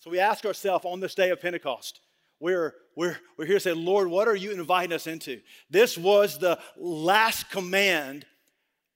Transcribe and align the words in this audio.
So 0.00 0.10
we 0.10 0.20
ask 0.20 0.44
ourselves 0.44 0.84
on 0.84 1.00
this 1.00 1.14
day 1.14 1.30
of 1.30 1.40
Pentecost, 1.40 2.00
we're, 2.40 2.74
we're, 2.94 3.16
we're 3.36 3.46
here 3.46 3.56
to 3.56 3.60
say, 3.60 3.72
Lord, 3.72 4.08
what 4.08 4.28
are 4.28 4.36
you 4.36 4.52
inviting 4.52 4.94
us 4.94 5.08
into? 5.08 5.40
This 5.70 5.98
was 5.98 6.38
the 6.38 6.58
last 6.76 7.50
command 7.50 8.24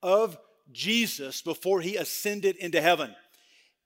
of 0.00 0.38
Jesus 0.70 1.42
before 1.42 1.80
he 1.80 1.96
ascended 1.96 2.56
into 2.56 2.80
heaven. 2.80 3.12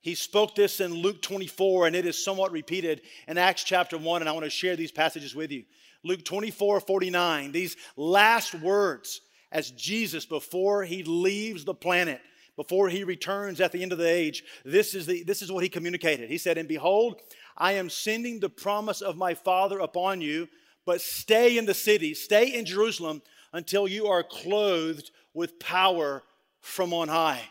He 0.00 0.14
spoke 0.14 0.54
this 0.54 0.80
in 0.80 0.92
Luke 0.92 1.22
24, 1.22 1.86
and 1.86 1.96
it 1.96 2.04
is 2.04 2.22
somewhat 2.22 2.52
repeated 2.52 3.00
in 3.26 3.38
Acts 3.38 3.64
chapter 3.64 3.96
1, 3.96 4.22
and 4.22 4.28
I 4.28 4.32
want 4.32 4.44
to 4.44 4.50
share 4.50 4.76
these 4.76 4.92
passages 4.92 5.34
with 5.34 5.50
you. 5.50 5.64
Luke 6.04 6.24
24, 6.24 6.80
49, 6.80 7.50
these 7.50 7.76
last 7.96 8.54
words 8.54 9.22
as 9.50 9.70
Jesus, 9.70 10.26
before 10.26 10.84
he 10.84 11.02
leaves 11.02 11.64
the 11.64 11.74
planet, 11.74 12.20
before 12.56 12.88
he 12.88 13.04
returns 13.04 13.60
at 13.60 13.72
the 13.72 13.82
end 13.82 13.92
of 13.92 13.98
the 13.98 14.08
age, 14.08 14.42
this 14.64 14.94
is, 14.94 15.06
the, 15.06 15.22
this 15.22 15.42
is 15.42 15.52
what 15.52 15.62
he 15.62 15.68
communicated. 15.68 16.30
He 16.30 16.38
said, 16.38 16.58
And 16.58 16.68
behold, 16.68 17.20
I 17.56 17.72
am 17.72 17.90
sending 17.90 18.40
the 18.40 18.48
promise 18.48 19.02
of 19.02 19.16
my 19.16 19.34
Father 19.34 19.78
upon 19.78 20.20
you, 20.20 20.48
but 20.84 21.00
stay 21.00 21.58
in 21.58 21.66
the 21.66 21.74
city, 21.74 22.14
stay 22.14 22.54
in 22.54 22.64
Jerusalem 22.64 23.22
until 23.52 23.86
you 23.86 24.06
are 24.06 24.22
clothed 24.22 25.10
with 25.34 25.58
power 25.58 26.22
from 26.60 26.92
on 26.92 27.08
high. 27.08 27.42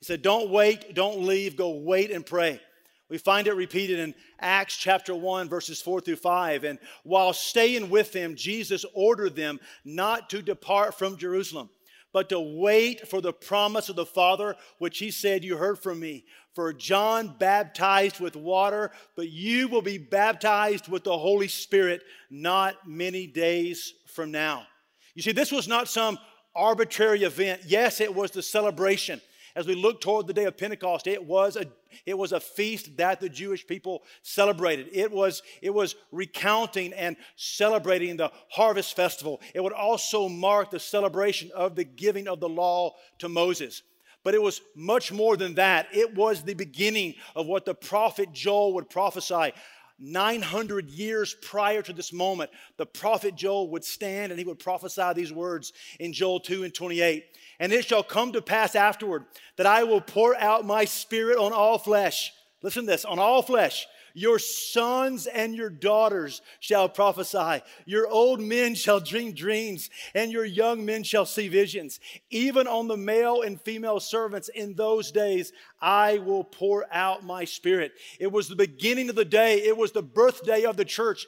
He 0.00 0.04
said, 0.04 0.22
Don't 0.22 0.50
wait, 0.50 0.94
don't 0.94 1.24
leave, 1.24 1.56
go 1.56 1.70
wait 1.70 2.10
and 2.10 2.24
pray. 2.26 2.60
We 3.08 3.16
find 3.16 3.46
it 3.46 3.54
repeated 3.54 4.00
in 4.00 4.14
Acts 4.38 4.76
chapter 4.76 5.14
1, 5.14 5.48
verses 5.48 5.80
4 5.80 6.02
through 6.02 6.16
5. 6.16 6.64
And 6.64 6.78
while 7.04 7.32
staying 7.32 7.88
with 7.88 8.12
them, 8.12 8.36
Jesus 8.36 8.84
ordered 8.92 9.34
them 9.34 9.60
not 9.84 10.28
to 10.30 10.42
depart 10.42 10.94
from 10.94 11.16
Jerusalem, 11.16 11.70
but 12.12 12.28
to 12.30 12.40
wait 12.40 13.06
for 13.06 13.20
the 13.20 13.32
promise 13.32 13.88
of 13.88 13.96
the 13.96 14.06
Father, 14.06 14.56
which 14.78 14.98
he 14.98 15.10
said, 15.10 15.44
You 15.44 15.56
heard 15.56 15.78
from 15.78 16.00
me. 16.00 16.24
For 16.54 16.72
John 16.72 17.36
baptized 17.38 18.18
with 18.18 18.34
water, 18.34 18.90
but 19.14 19.28
you 19.28 19.68
will 19.68 19.82
be 19.82 19.98
baptized 19.98 20.88
with 20.88 21.04
the 21.04 21.16
Holy 21.16 21.48
Spirit 21.48 22.02
not 22.30 22.74
many 22.88 23.26
days 23.26 23.94
from 24.06 24.32
now. 24.32 24.66
You 25.14 25.22
see, 25.22 25.32
this 25.32 25.52
was 25.52 25.68
not 25.68 25.88
some 25.88 26.18
arbitrary 26.56 27.22
event. 27.22 27.62
Yes, 27.66 28.00
it 28.00 28.12
was 28.12 28.32
the 28.32 28.42
celebration 28.42 29.20
as 29.58 29.66
we 29.66 29.74
look 29.74 30.00
toward 30.00 30.28
the 30.28 30.32
day 30.32 30.44
of 30.44 30.56
Pentecost, 30.56 31.08
it 31.08 31.24
was 31.24 31.56
a, 31.56 31.66
it 32.06 32.16
was 32.16 32.30
a 32.30 32.38
feast 32.38 32.96
that 32.96 33.18
the 33.20 33.28
Jewish 33.28 33.66
people 33.66 34.04
celebrated. 34.22 34.88
It 34.92 35.10
was, 35.10 35.42
it 35.60 35.74
was 35.74 35.96
recounting 36.12 36.92
and 36.92 37.16
celebrating 37.34 38.16
the 38.16 38.30
harvest 38.50 38.94
festival. 38.94 39.40
It 39.54 39.60
would 39.60 39.72
also 39.72 40.28
mark 40.28 40.70
the 40.70 40.78
celebration 40.78 41.50
of 41.56 41.74
the 41.74 41.82
giving 41.82 42.28
of 42.28 42.38
the 42.38 42.48
law 42.48 42.94
to 43.18 43.28
Moses. 43.28 43.82
But 44.22 44.34
it 44.34 44.42
was 44.42 44.60
much 44.76 45.10
more 45.10 45.36
than 45.36 45.54
that. 45.54 45.88
It 45.92 46.14
was 46.14 46.44
the 46.44 46.54
beginning 46.54 47.14
of 47.34 47.48
what 47.48 47.64
the 47.64 47.74
prophet 47.74 48.32
Joel 48.32 48.74
would 48.74 48.88
prophesy 48.88 49.52
900 49.98 50.88
years 50.90 51.34
prior 51.42 51.82
to 51.82 51.92
this 51.92 52.12
moment, 52.12 52.50
the 52.76 52.86
prophet 52.86 53.34
Joel 53.34 53.70
would 53.70 53.84
stand 53.84 54.30
and 54.30 54.38
he 54.38 54.44
would 54.44 54.58
prophesy 54.58 55.12
these 55.14 55.32
words 55.32 55.72
in 55.98 56.12
Joel 56.12 56.40
2 56.40 56.64
and 56.64 56.74
28. 56.74 57.24
And 57.58 57.72
it 57.72 57.84
shall 57.84 58.02
come 58.02 58.32
to 58.32 58.42
pass 58.42 58.74
afterward 58.76 59.24
that 59.56 59.66
I 59.66 59.84
will 59.84 60.00
pour 60.00 60.36
out 60.36 60.64
my 60.64 60.84
spirit 60.84 61.38
on 61.38 61.52
all 61.52 61.78
flesh. 61.78 62.32
Listen 62.62 62.84
to 62.84 62.90
this 62.92 63.04
on 63.04 63.18
all 63.18 63.42
flesh. 63.42 63.86
Your 64.18 64.40
sons 64.40 65.28
and 65.28 65.54
your 65.54 65.70
daughters 65.70 66.42
shall 66.58 66.88
prophesy. 66.88 67.62
Your 67.86 68.08
old 68.08 68.40
men 68.40 68.74
shall 68.74 68.98
dream 68.98 69.32
dreams, 69.32 69.90
and 70.12 70.32
your 70.32 70.44
young 70.44 70.84
men 70.84 71.04
shall 71.04 71.24
see 71.24 71.46
visions. 71.46 72.00
Even 72.28 72.66
on 72.66 72.88
the 72.88 72.96
male 72.96 73.42
and 73.42 73.60
female 73.60 74.00
servants 74.00 74.48
in 74.48 74.74
those 74.74 75.12
days, 75.12 75.52
I 75.80 76.18
will 76.18 76.42
pour 76.42 76.84
out 76.92 77.22
my 77.22 77.44
spirit. 77.44 77.92
It 78.18 78.32
was 78.32 78.48
the 78.48 78.56
beginning 78.56 79.08
of 79.08 79.14
the 79.14 79.24
day, 79.24 79.62
it 79.62 79.76
was 79.76 79.92
the 79.92 80.02
birthday 80.02 80.64
of 80.64 80.76
the 80.76 80.84
church 80.84 81.24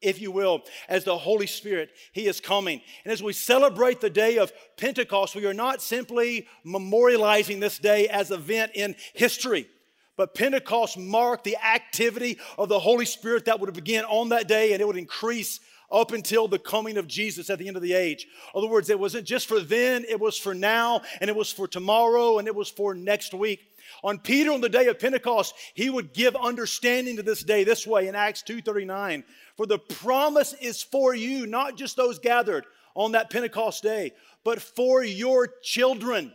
if 0.00 0.20
you 0.20 0.32
will, 0.32 0.62
as 0.88 1.04
the 1.04 1.16
Holy 1.16 1.46
Spirit, 1.46 1.90
He 2.12 2.26
is 2.26 2.40
coming. 2.40 2.80
And 3.04 3.12
as 3.12 3.22
we 3.22 3.32
celebrate 3.32 4.00
the 4.00 4.10
day 4.10 4.38
of 4.38 4.52
Pentecost, 4.76 5.36
we 5.36 5.46
are 5.46 5.54
not 5.54 5.80
simply 5.80 6.48
memorializing 6.66 7.60
this 7.60 7.78
day 7.78 8.08
as 8.08 8.32
an 8.32 8.40
event 8.40 8.72
in 8.74 8.96
history, 9.14 9.68
but 10.16 10.34
Pentecost 10.34 10.98
marked 10.98 11.44
the 11.44 11.56
activity 11.56 12.38
of 12.58 12.68
the 12.68 12.78
Holy 12.78 13.06
Spirit 13.06 13.46
that 13.46 13.60
would 13.60 13.72
begin 13.74 14.04
on 14.04 14.28
that 14.30 14.48
day 14.48 14.72
and 14.72 14.80
it 14.80 14.86
would 14.86 14.96
increase 14.96 15.60
up 15.92 16.12
until 16.12 16.48
the 16.48 16.58
coming 16.58 16.96
of 16.96 17.06
Jesus 17.06 17.50
at 17.50 17.58
the 17.58 17.68
end 17.68 17.76
of 17.76 17.82
the 17.82 17.92
age. 17.92 18.26
In 18.54 18.58
other 18.58 18.68
words, 18.68 18.88
it 18.88 18.98
wasn't 18.98 19.26
just 19.26 19.46
for 19.46 19.60
then, 19.60 20.04
it 20.08 20.18
was 20.18 20.38
for 20.38 20.54
now, 20.54 21.02
and 21.20 21.28
it 21.28 21.36
was 21.36 21.52
for 21.52 21.68
tomorrow, 21.68 22.38
and 22.38 22.48
it 22.48 22.54
was 22.54 22.70
for 22.70 22.94
next 22.94 23.34
week. 23.34 23.60
On 24.02 24.18
Peter 24.18 24.50
on 24.52 24.62
the 24.62 24.68
day 24.68 24.86
of 24.86 24.98
Pentecost, 24.98 25.54
he 25.74 25.90
would 25.90 26.14
give 26.14 26.34
understanding 26.34 27.16
to 27.16 27.22
this 27.22 27.42
day 27.42 27.62
this 27.62 27.86
way 27.86 28.08
in 28.08 28.14
Acts 28.14 28.42
2:39. 28.42 29.24
For 29.56 29.66
the 29.66 29.78
promise 29.78 30.54
is 30.54 30.82
for 30.82 31.14
you, 31.14 31.46
not 31.46 31.76
just 31.76 31.96
those 31.96 32.18
gathered 32.18 32.64
on 32.94 33.12
that 33.12 33.30
Pentecost 33.30 33.82
day, 33.82 34.12
but 34.44 34.62
for 34.62 35.04
your 35.04 35.46
children, 35.62 36.32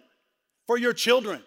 for 0.68 0.78
your 0.78 0.94
children, 0.94 1.44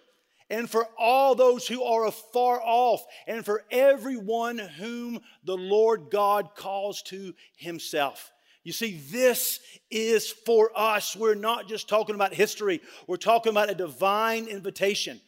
and 0.50 0.68
for 0.68 0.86
all 0.98 1.34
those 1.34 1.66
who 1.66 1.82
are 1.82 2.06
afar 2.06 2.60
off, 2.62 3.04
and 3.26 3.44
for 3.44 3.64
everyone 3.70 4.58
whom 4.58 5.20
the 5.44 5.56
Lord 5.56 6.10
God 6.10 6.54
calls 6.54 7.02
to 7.02 7.34
himself. 7.56 8.32
You 8.64 8.72
see, 8.72 9.00
this 9.10 9.60
is 9.90 10.30
for 10.30 10.70
us. 10.74 11.16
We're 11.16 11.34
not 11.34 11.68
just 11.68 11.88
talking 11.88 12.14
about 12.14 12.34
history, 12.34 12.80
we're 13.06 13.16
talking 13.16 13.50
about 13.50 13.70
a 13.70 13.74
divine 13.74 14.46
invitation 14.46 15.20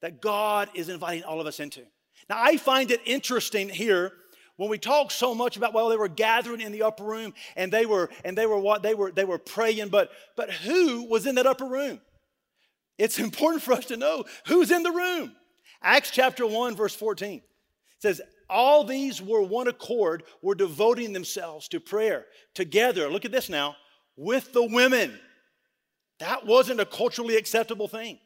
that 0.00 0.20
God 0.20 0.70
is 0.74 0.88
inviting 0.88 1.24
all 1.24 1.40
of 1.40 1.46
us 1.46 1.60
into. 1.60 1.82
Now, 2.28 2.42
I 2.42 2.56
find 2.56 2.90
it 2.90 3.00
interesting 3.04 3.68
here 3.68 4.12
when 4.56 4.68
we 4.68 4.78
talk 4.78 5.10
so 5.10 5.34
much 5.34 5.56
about 5.56 5.72
well 5.72 5.88
they 5.88 5.96
were 5.96 6.08
gathering 6.08 6.60
in 6.60 6.70
the 6.70 6.82
upper 6.82 7.04
room 7.04 7.32
and 7.56 7.72
they 7.72 7.86
were 7.86 8.10
and 8.24 8.36
they 8.36 8.44
were 8.44 8.58
what 8.58 8.82
they 8.82 8.94
were 8.94 9.10
they 9.10 9.24
were 9.24 9.38
praying 9.38 9.88
but 9.88 10.10
but 10.36 10.50
who 10.50 11.04
was 11.08 11.26
in 11.26 11.36
that 11.36 11.46
upper 11.46 11.64
room 11.64 11.98
it's 13.00 13.18
important 13.18 13.62
for 13.62 13.72
us 13.72 13.86
to 13.86 13.96
know 13.96 14.24
who's 14.46 14.70
in 14.70 14.82
the 14.82 14.92
room 14.92 15.34
acts 15.82 16.10
chapter 16.10 16.46
1 16.46 16.76
verse 16.76 16.94
14 16.94 17.40
says 17.98 18.20
all 18.48 18.84
these 18.84 19.22
were 19.22 19.42
one 19.42 19.68
accord 19.68 20.22
were 20.42 20.54
devoting 20.54 21.12
themselves 21.12 21.66
to 21.68 21.80
prayer 21.80 22.26
together 22.54 23.08
look 23.08 23.24
at 23.24 23.32
this 23.32 23.48
now 23.48 23.74
with 24.16 24.52
the 24.52 24.66
women 24.66 25.18
that 26.18 26.46
wasn't 26.46 26.78
a 26.78 26.86
culturally 26.86 27.36
acceptable 27.36 27.88
thing 27.88 28.18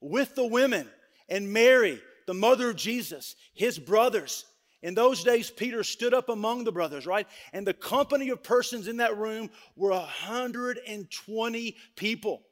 with 0.00 0.34
the 0.36 0.46
women 0.46 0.88
and 1.28 1.52
mary 1.52 2.00
the 2.26 2.34
mother 2.34 2.70
of 2.70 2.76
jesus 2.76 3.34
his 3.52 3.78
brothers 3.78 4.46
in 4.82 4.94
those 4.94 5.22
days, 5.22 5.48
Peter 5.48 5.84
stood 5.84 6.12
up 6.12 6.28
among 6.28 6.64
the 6.64 6.72
brothers, 6.72 7.06
right? 7.06 7.28
And 7.52 7.64
the 7.64 7.72
company 7.72 8.30
of 8.30 8.42
persons 8.42 8.88
in 8.88 8.96
that 8.96 9.16
room 9.16 9.48
were 9.76 9.90
120 9.90 11.76
people. 11.94 12.42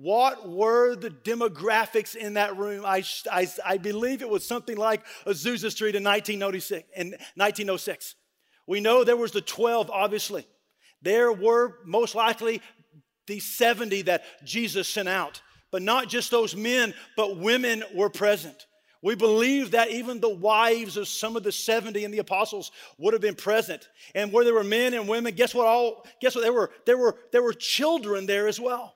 What 0.00 0.48
were 0.48 0.94
the 0.94 1.10
demographics 1.10 2.14
in 2.14 2.34
that 2.34 2.56
room? 2.56 2.84
I, 2.86 3.02
I, 3.32 3.48
I 3.66 3.78
believe 3.78 4.22
it 4.22 4.28
was 4.28 4.46
something 4.46 4.76
like 4.76 5.04
Azusa 5.26 5.72
Street 5.72 5.96
in 5.96 6.04
1906, 6.04 6.88
in 6.94 7.10
1906. 7.34 8.14
We 8.68 8.78
know 8.78 9.02
there 9.02 9.16
was 9.16 9.32
the 9.32 9.40
12, 9.40 9.90
obviously. 9.90 10.46
There 11.02 11.32
were 11.32 11.78
most 11.84 12.14
likely 12.14 12.62
the 13.26 13.40
70 13.40 14.02
that 14.02 14.22
Jesus 14.44 14.88
sent 14.88 15.08
out. 15.08 15.42
But 15.72 15.82
not 15.82 16.08
just 16.08 16.30
those 16.30 16.54
men, 16.54 16.94
but 17.16 17.36
women 17.36 17.82
were 17.92 18.08
present. 18.08 18.68
We 19.02 19.16
believe 19.16 19.72
that 19.72 19.90
even 19.90 20.20
the 20.20 20.28
wives 20.28 20.96
of 20.96 21.08
some 21.08 21.36
of 21.36 21.42
the 21.42 21.50
70 21.50 22.04
and 22.04 22.14
the 22.14 22.18
apostles 22.18 22.70
would 22.98 23.14
have 23.14 23.22
been 23.22 23.34
present. 23.34 23.88
And 24.14 24.32
where 24.32 24.44
there 24.44 24.54
were 24.54 24.62
men 24.62 24.94
and 24.94 25.08
women, 25.08 25.34
guess 25.34 25.56
what 25.56 25.66
all 25.66 26.06
guess 26.20 26.36
what 26.36 26.42
there 26.42 26.52
were 26.52 26.70
there 26.86 26.98
were 26.98 27.16
there 27.32 27.42
were 27.42 27.52
children 27.52 28.26
there 28.26 28.46
as 28.46 28.60
well. 28.60 28.94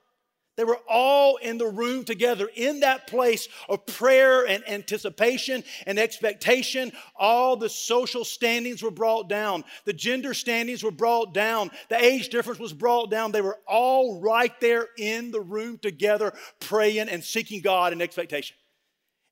They 0.56 0.64
were 0.64 0.80
all 0.86 1.36
in 1.36 1.56
the 1.56 1.66
room 1.66 2.04
together 2.04 2.48
in 2.54 2.80
that 2.80 3.06
place 3.06 3.48
of 3.70 3.86
prayer 3.86 4.46
and 4.46 4.62
anticipation 4.68 5.64
and 5.86 5.98
expectation. 5.98 6.92
All 7.16 7.56
the 7.56 7.70
social 7.70 8.24
standings 8.24 8.82
were 8.82 8.90
brought 8.90 9.30
down. 9.30 9.64
The 9.86 9.94
gender 9.94 10.34
standings 10.34 10.82
were 10.82 10.90
brought 10.90 11.32
down. 11.32 11.70
The 11.88 12.02
age 12.02 12.28
difference 12.28 12.60
was 12.60 12.74
brought 12.74 13.10
down. 13.10 13.32
They 13.32 13.40
were 13.40 13.60
all 13.66 14.20
right 14.20 14.52
there 14.60 14.88
in 14.98 15.30
the 15.30 15.40
room 15.40 15.78
together, 15.78 16.34
praying 16.60 17.08
and 17.08 17.24
seeking 17.24 17.62
God 17.62 17.94
in 17.94 18.02
expectation. 18.02 18.56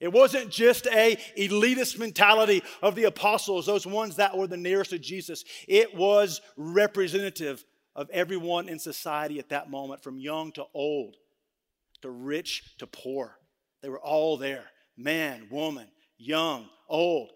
It 0.00 0.10
wasn't 0.10 0.50
just 0.50 0.86
a 0.86 1.18
elitist 1.36 1.98
mentality 1.98 2.62
of 2.80 2.94
the 2.94 3.04
apostles, 3.04 3.66
those 3.66 3.86
ones 3.86 4.16
that 4.16 4.38
were 4.38 4.46
the 4.46 4.56
nearest 4.56 4.90
to 4.90 4.98
Jesus. 4.98 5.44
It 5.68 5.94
was 5.94 6.40
representative 6.56 7.62
of 8.00 8.08
everyone 8.08 8.70
in 8.70 8.78
society 8.78 9.38
at 9.38 9.50
that 9.50 9.70
moment, 9.70 10.02
from 10.02 10.18
young 10.18 10.50
to 10.52 10.64
old, 10.72 11.16
to 12.00 12.08
rich 12.08 12.62
to 12.78 12.86
poor. 12.86 13.36
They 13.82 13.90
were 13.90 14.00
all 14.00 14.38
there 14.38 14.64
man, 14.96 15.46
woman, 15.50 15.86
young, 16.18 16.66
old, 16.88 17.30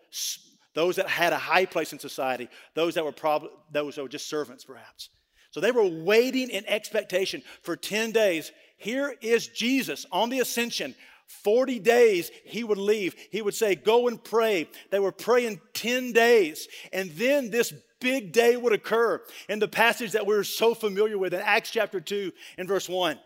those 0.74 0.96
that 0.96 1.08
had 1.08 1.32
a 1.34 1.38
high 1.38 1.66
place 1.66 1.92
in 1.92 1.98
society, 1.98 2.48
those 2.74 2.94
that 2.94 3.04
were 3.04 3.12
probably 3.12 3.50
those 3.72 3.94
that 3.94 4.02
were 4.02 4.08
just 4.08 4.28
servants, 4.28 4.64
perhaps. 4.64 5.10
So 5.50 5.60
they 5.60 5.70
were 5.70 5.86
waiting 5.86 6.48
in 6.48 6.66
expectation 6.66 7.42
for 7.62 7.76
10 7.76 8.12
days. 8.12 8.50
Here 8.78 9.14
is 9.20 9.48
Jesus 9.48 10.06
on 10.10 10.30
the 10.30 10.40
ascension 10.40 10.94
40 11.42 11.78
days 11.80 12.30
he 12.44 12.64
would 12.64 12.78
leave. 12.78 13.14
He 13.30 13.42
would 13.42 13.54
say, 13.54 13.74
Go 13.74 14.08
and 14.08 14.22
pray. 14.22 14.68
They 14.90 15.00
were 15.00 15.12
praying 15.12 15.60
10 15.74 16.12
days. 16.12 16.68
And 16.92 17.10
then 17.12 17.50
this 17.50 17.72
big 18.00 18.32
day 18.32 18.56
would 18.56 18.72
occur 18.72 19.22
in 19.48 19.58
the 19.58 19.68
passage 19.68 20.12
that 20.12 20.26
we're 20.26 20.44
so 20.44 20.74
familiar 20.74 21.18
with 21.18 21.34
in 21.34 21.40
Acts 21.40 21.70
chapter 21.70 22.00
2 22.00 22.32
and 22.58 22.68
verse 22.68 22.88
1. 22.88 23.18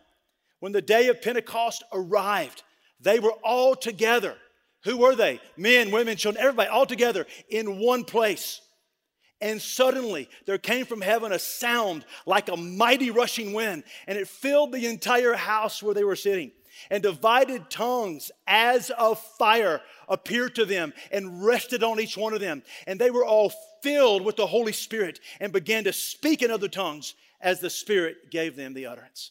When 0.60 0.72
the 0.72 0.82
day 0.82 1.08
of 1.08 1.22
Pentecost 1.22 1.84
arrived, 1.92 2.62
they 3.00 3.20
were 3.20 3.34
all 3.44 3.74
together. 3.74 4.36
Who 4.84 4.98
were 4.98 5.14
they? 5.14 5.40
Men, 5.56 5.90
women, 5.90 6.16
children, 6.16 6.42
everybody 6.42 6.68
all 6.68 6.86
together 6.86 7.26
in 7.48 7.78
one 7.78 8.04
place. 8.04 8.60
And 9.40 9.62
suddenly 9.62 10.28
there 10.46 10.58
came 10.58 10.84
from 10.84 11.00
heaven 11.00 11.32
a 11.32 11.38
sound 11.38 12.04
like 12.26 12.48
a 12.48 12.56
mighty 12.56 13.10
rushing 13.10 13.52
wind, 13.52 13.84
and 14.06 14.18
it 14.18 14.26
filled 14.26 14.72
the 14.72 14.86
entire 14.86 15.34
house 15.34 15.82
where 15.82 15.94
they 15.94 16.04
were 16.04 16.16
sitting. 16.16 16.50
And 16.90 17.02
divided 17.02 17.70
tongues 17.70 18.30
as 18.46 18.90
of 18.90 19.18
fire 19.18 19.80
appeared 20.08 20.54
to 20.56 20.64
them 20.64 20.92
and 21.12 21.44
rested 21.44 21.82
on 21.82 22.00
each 22.00 22.16
one 22.16 22.34
of 22.34 22.40
them. 22.40 22.62
And 22.86 23.00
they 23.00 23.10
were 23.10 23.24
all 23.24 23.52
filled 23.82 24.24
with 24.24 24.36
the 24.36 24.46
Holy 24.46 24.72
Spirit 24.72 25.20
and 25.40 25.52
began 25.52 25.84
to 25.84 25.92
speak 25.92 26.42
in 26.42 26.50
other 26.50 26.68
tongues 26.68 27.14
as 27.40 27.60
the 27.60 27.70
Spirit 27.70 28.30
gave 28.30 28.56
them 28.56 28.74
the 28.74 28.86
utterance. 28.86 29.30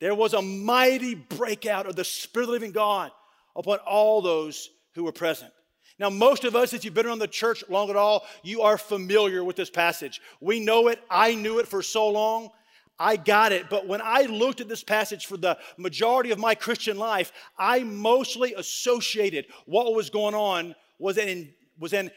There 0.00 0.14
was 0.14 0.34
a 0.34 0.42
mighty 0.42 1.14
breakout 1.14 1.86
of 1.86 1.96
the 1.96 2.04
Spirit 2.04 2.44
of 2.44 2.48
the 2.48 2.52
living 2.52 2.72
God 2.72 3.10
upon 3.54 3.78
all 3.78 4.20
those 4.20 4.70
who 4.94 5.04
were 5.04 5.12
present. 5.12 5.52
Now, 5.98 6.10
most 6.10 6.44
of 6.44 6.54
us, 6.54 6.74
if 6.74 6.84
you've 6.84 6.92
been 6.92 7.06
around 7.06 7.20
the 7.20 7.28
church 7.28 7.64
long 7.70 7.88
at 7.88 7.96
all, 7.96 8.26
you 8.42 8.62
are 8.62 8.76
familiar 8.76 9.42
with 9.42 9.56
this 9.56 9.70
passage. 9.70 10.20
We 10.40 10.60
know 10.60 10.88
it. 10.88 11.00
I 11.10 11.34
knew 11.34 11.58
it 11.58 11.66
for 11.66 11.82
so 11.82 12.08
long. 12.08 12.50
I 12.98 13.16
got 13.16 13.52
it. 13.52 13.68
But 13.68 13.86
when 13.86 14.00
I 14.02 14.22
looked 14.22 14.60
at 14.60 14.68
this 14.68 14.82
passage 14.82 15.26
for 15.26 15.36
the 15.36 15.58
majority 15.76 16.30
of 16.30 16.38
my 16.38 16.54
Christian 16.54 16.98
life, 16.98 17.32
I 17.58 17.80
mostly 17.80 18.54
associated 18.54 19.46
what 19.66 19.92
was 19.94 20.10
going 20.10 20.34
on 20.34 20.74
was 20.98 21.18
an, 21.18 21.52
was 21.78 21.92
an 21.92 22.10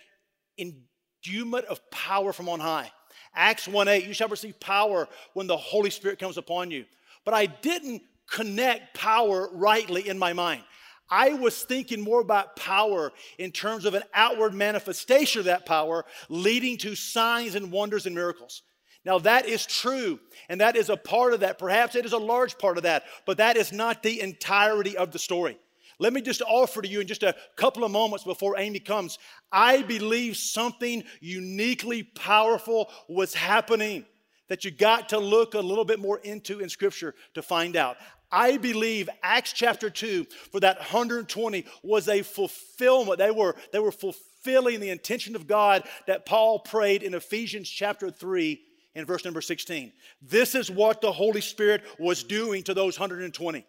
endowment 0.57 1.65
of 1.65 1.89
power 1.91 2.31
from 2.31 2.47
on 2.49 2.59
high. 2.59 2.91
Acts 3.35 3.67
1 3.67 3.87
8, 3.87 4.05
you 4.05 4.13
shall 4.13 4.27
receive 4.27 4.59
power 4.59 5.07
when 5.33 5.47
the 5.47 5.57
Holy 5.57 5.89
Spirit 5.89 6.19
comes 6.19 6.37
upon 6.37 6.71
you. 6.71 6.85
But 7.25 7.33
I 7.33 7.45
didn't 7.45 8.01
connect 8.29 8.95
power 8.95 9.49
rightly 9.51 10.07
in 10.07 10.17
my 10.17 10.33
mind. 10.33 10.63
I 11.09 11.33
was 11.33 11.63
thinking 11.63 12.01
more 12.01 12.21
about 12.21 12.55
power 12.55 13.11
in 13.39 13.51
terms 13.51 13.85
of 13.85 13.95
an 13.95 14.03
outward 14.13 14.53
manifestation 14.53 15.39
of 15.39 15.45
that 15.45 15.65
power 15.65 16.05
leading 16.29 16.77
to 16.77 16.95
signs 16.95 17.55
and 17.55 17.71
wonders 17.71 18.05
and 18.05 18.13
miracles. 18.13 18.61
Now, 19.09 19.17
that 19.17 19.47
is 19.47 19.65
true, 19.65 20.19
and 20.49 20.61
that 20.61 20.75
is 20.75 20.91
a 20.91 20.95
part 20.95 21.33
of 21.33 21.39
that. 21.39 21.57
Perhaps 21.57 21.95
it 21.95 22.05
is 22.05 22.13
a 22.13 22.17
large 22.19 22.59
part 22.59 22.77
of 22.77 22.83
that, 22.83 23.05
but 23.25 23.37
that 23.37 23.57
is 23.57 23.71
not 23.73 24.03
the 24.03 24.21
entirety 24.21 24.95
of 24.95 25.09
the 25.09 25.17
story. 25.17 25.57
Let 25.97 26.13
me 26.13 26.21
just 26.21 26.43
offer 26.43 26.83
to 26.83 26.87
you 26.87 26.99
in 27.01 27.07
just 27.07 27.23
a 27.23 27.33
couple 27.55 27.83
of 27.83 27.89
moments 27.89 28.23
before 28.23 28.59
Amy 28.59 28.77
comes. 28.77 29.17
I 29.51 29.81
believe 29.81 30.37
something 30.37 31.03
uniquely 31.21 32.03
powerful 32.03 32.91
was 33.07 33.33
happening 33.33 34.05
that 34.47 34.63
you 34.63 34.69
got 34.69 35.09
to 35.09 35.17
look 35.17 35.55
a 35.55 35.59
little 35.59 35.85
bit 35.85 35.99
more 35.99 36.19
into 36.19 36.59
in 36.59 36.69
Scripture 36.69 37.15
to 37.33 37.41
find 37.41 37.75
out. 37.75 37.97
I 38.31 38.57
believe 38.57 39.09
Acts 39.23 39.53
chapter 39.53 39.89
2 39.89 40.27
for 40.51 40.59
that 40.59 40.77
120 40.77 41.65
was 41.81 42.07
a 42.07 42.21
fulfillment. 42.21 43.17
They 43.17 43.31
were, 43.31 43.55
they 43.73 43.79
were 43.79 43.91
fulfilling 43.91 44.79
the 44.79 44.91
intention 44.91 45.35
of 45.35 45.47
God 45.47 45.89
that 46.05 46.27
Paul 46.27 46.59
prayed 46.59 47.01
in 47.01 47.15
Ephesians 47.15 47.67
chapter 47.67 48.11
3 48.11 48.61
in 48.95 49.05
verse 49.05 49.25
number 49.25 49.41
16. 49.41 49.91
This 50.21 50.55
is 50.55 50.71
what 50.71 51.01
the 51.01 51.11
Holy 51.11 51.41
Spirit 51.41 51.83
was 51.99 52.23
doing 52.23 52.63
to 52.63 52.73
those 52.73 52.99
120. 52.99 53.65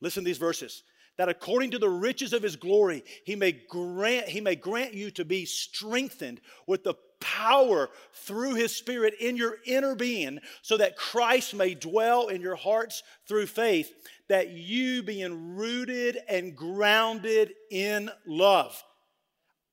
Listen 0.00 0.24
to 0.24 0.28
these 0.28 0.38
verses. 0.38 0.82
That 1.16 1.28
according 1.30 1.70
to 1.70 1.78
the 1.78 1.88
riches 1.88 2.34
of 2.34 2.42
his 2.42 2.56
glory, 2.56 3.02
he 3.24 3.36
may 3.36 3.52
grant, 3.52 4.28
he 4.28 4.40
may 4.40 4.54
grant 4.54 4.92
you 4.92 5.10
to 5.12 5.24
be 5.24 5.46
strengthened 5.46 6.42
with 6.66 6.84
the 6.84 6.94
power 7.20 7.88
through 8.12 8.54
his 8.54 8.76
spirit 8.76 9.14
in 9.18 9.36
your 9.36 9.56
inner 9.64 9.94
being, 9.94 10.38
so 10.60 10.76
that 10.76 10.98
Christ 10.98 11.54
may 11.54 11.74
dwell 11.74 12.28
in 12.28 12.42
your 12.42 12.56
hearts 12.56 13.02
through 13.26 13.46
faith, 13.46 13.94
that 14.28 14.50
you 14.50 15.02
being 15.02 15.56
rooted 15.56 16.18
and 16.28 16.54
grounded 16.54 17.54
in 17.70 18.10
love 18.26 18.84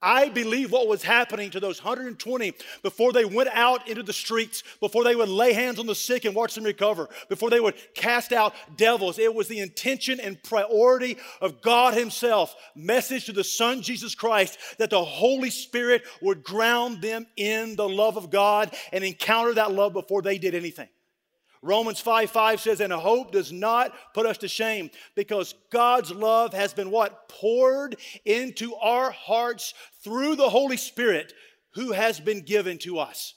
I 0.04 0.28
believe 0.28 0.70
what 0.72 0.88
was 0.88 1.02
happening 1.02 1.50
to 1.52 1.62
those 1.62 1.82
120 1.82 2.54
before 2.82 3.14
they 3.14 3.24
went 3.24 3.50
out 3.54 3.88
into 3.88 4.04
the 4.04 4.12
streets, 4.14 4.62
before 4.82 5.06
they 5.06 5.16
would 5.16 5.30
lay 5.30 5.54
hands 5.54 5.80
on 5.80 5.86
the 5.86 5.96
sick 5.96 6.26
and 6.26 6.36
watch 6.36 6.56
them 6.56 6.66
recover, 6.66 7.08
before 7.30 7.50
they 7.50 7.62
would 7.62 7.76
cast 7.96 8.34
out 8.34 8.54
devils. 8.76 9.18
It 9.18 9.34
was 9.34 9.48
the 9.48 9.62
intention 9.62 10.20
and 10.20 10.42
priority 10.44 11.18
of 11.40 11.62
God 11.62 11.94
Himself, 11.94 12.54
message 12.76 13.26
to 13.26 13.32
the 13.32 13.44
Son 13.46 13.82
Jesus 13.82 14.14
Christ, 14.14 14.60
that 14.78 14.90
the 14.90 15.04
Holy 15.04 15.50
Spirit 15.50 16.04
would 16.22 16.44
ground 16.44 17.02
them 17.02 17.26
in 17.38 17.78
the 17.78 17.88
love 17.88 18.18
of 18.18 18.30
God 18.30 18.76
and 18.92 19.04
encounter 19.04 19.54
that 19.54 19.72
love 19.72 19.94
before 19.94 20.22
they 20.22 20.38
did 20.38 20.54
anything. 20.54 20.90
Romans 21.64 22.00
5 22.02 22.30
5 22.30 22.60
says, 22.60 22.82
And 22.82 22.92
hope 22.92 23.32
does 23.32 23.52
not 23.52 23.94
put 24.14 24.26
us 24.26 24.38
to 24.40 24.48
shame 24.48 24.92
because 25.16 25.56
God's 25.72 26.12
love 26.12 26.54
has 26.54 26.74
been 26.74 26.92
what? 26.92 27.30
Poured 27.30 27.96
into 28.26 28.76
our 28.76 29.12
hearts 29.12 29.74
through 30.04 30.36
the 30.36 30.50
Holy 30.50 30.78
Spirit 30.78 31.34
who 31.76 31.94
has 31.94 32.20
been 32.20 32.42
given 32.42 32.78
to 32.80 33.00
us. 33.00 33.34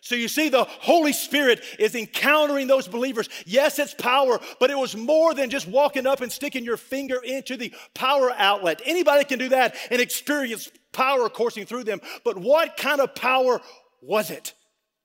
So 0.00 0.14
you 0.14 0.28
see, 0.28 0.48
the 0.48 0.64
Holy 0.64 1.12
Spirit 1.12 1.60
is 1.78 1.96
encountering 1.96 2.68
those 2.68 2.86
believers. 2.86 3.28
Yes, 3.44 3.80
it's 3.80 3.94
power, 3.94 4.38
but 4.60 4.70
it 4.70 4.78
was 4.78 4.96
more 4.96 5.34
than 5.34 5.50
just 5.50 5.66
walking 5.66 6.06
up 6.06 6.20
and 6.20 6.30
sticking 6.30 6.64
your 6.64 6.76
finger 6.76 7.20
into 7.24 7.56
the 7.56 7.74
power 7.94 8.30
outlet. 8.36 8.80
Anybody 8.84 9.24
can 9.24 9.40
do 9.40 9.48
that 9.48 9.74
and 9.90 10.00
experience 10.00 10.70
power 10.92 11.28
coursing 11.28 11.66
through 11.66 11.84
them. 11.84 12.00
But 12.24 12.38
what 12.38 12.76
kind 12.76 13.00
of 13.00 13.16
power 13.16 13.60
was 14.00 14.30
it? 14.30 14.54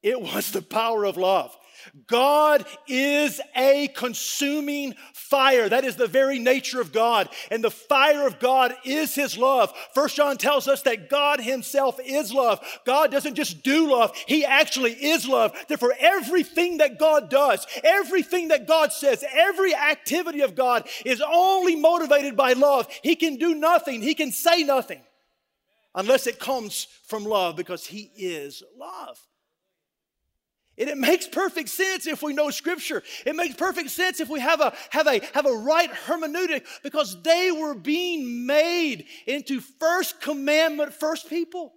It 0.03 0.21
was 0.21 0.51
the 0.51 0.61
power 0.61 1.05
of 1.05 1.17
love. 1.17 1.57
God 2.07 2.65
is 2.87 3.41
a 3.55 3.87
consuming 3.89 4.95
fire. 5.13 5.69
That 5.69 5.85
is 5.85 5.95
the 5.95 6.07
very 6.07 6.39
nature 6.39 6.81
of 6.81 6.91
God. 6.91 7.29
And 7.51 7.63
the 7.63 7.71
fire 7.71 8.27
of 8.27 8.39
God 8.39 8.75
is 8.85 9.15
his 9.15 9.37
love. 9.37 9.73
First 9.93 10.15
John 10.15 10.37
tells 10.37 10.67
us 10.67 10.81
that 10.83 11.09
God 11.09 11.39
himself 11.39 11.99
is 12.03 12.33
love. 12.33 12.59
God 12.85 13.11
doesn't 13.11 13.35
just 13.35 13.63
do 13.63 13.91
love, 13.91 14.15
he 14.27 14.45
actually 14.45 14.91
is 14.91 15.27
love. 15.27 15.53
Therefore, 15.67 15.93
everything 15.99 16.77
that 16.77 16.99
God 16.99 17.29
does, 17.29 17.65
everything 17.83 18.49
that 18.49 18.67
God 18.67 18.93
says, 18.93 19.23
every 19.33 19.75
activity 19.75 20.41
of 20.41 20.55
God 20.55 20.87
is 21.05 21.21
only 21.21 21.75
motivated 21.75 22.35
by 22.35 22.53
love. 22.53 22.87
He 23.01 23.15
can 23.15 23.37
do 23.37 23.55
nothing, 23.55 24.01
he 24.01 24.15
can 24.15 24.31
say 24.31 24.63
nothing 24.63 25.01
unless 25.95 26.27
it 26.27 26.39
comes 26.39 26.87
from 27.05 27.23
love 27.23 27.55
because 27.55 27.85
he 27.85 28.11
is 28.15 28.63
love. 28.77 29.19
And 30.77 30.89
it 30.89 30.97
makes 30.97 31.27
perfect 31.27 31.69
sense 31.69 32.07
if 32.07 32.23
we 32.23 32.33
know 32.33 32.49
scripture. 32.49 33.03
It 33.25 33.35
makes 33.35 33.55
perfect 33.55 33.91
sense 33.91 34.19
if 34.19 34.27
we 34.27 34.39
have 34.39 34.59
a, 34.59 34.73
have 34.89 35.05
a, 35.07 35.21
have 35.33 35.45
a 35.45 35.53
right 35.53 35.91
hermeneutic 36.07 36.65
because 36.81 37.21
they 37.21 37.51
were 37.51 37.75
being 37.75 38.47
made 38.47 39.05
into 39.27 39.61
first 39.61 40.19
commandment, 40.19 40.93
first 40.93 41.29
people. 41.29 41.73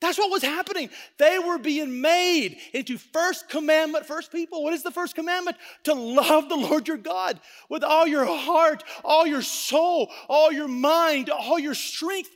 That's 0.00 0.18
what 0.18 0.30
was 0.30 0.42
happening. 0.42 0.88
They 1.18 1.38
were 1.38 1.58
being 1.58 2.00
made 2.00 2.56
into 2.72 2.96
first 2.96 3.50
commandment, 3.50 4.06
first 4.06 4.32
people. 4.32 4.64
What 4.64 4.72
is 4.72 4.82
the 4.82 4.90
first 4.90 5.14
commandment? 5.14 5.58
To 5.84 5.94
love 5.94 6.48
the 6.48 6.56
Lord 6.56 6.88
your 6.88 6.96
God 6.96 7.38
with 7.68 7.84
all 7.84 8.06
your 8.06 8.24
heart, 8.24 8.82
all 9.04 9.26
your 9.26 9.42
soul, 9.42 10.10
all 10.28 10.50
your 10.50 10.68
mind, 10.68 11.28
all 11.28 11.58
your 11.58 11.74
strength. 11.74 12.30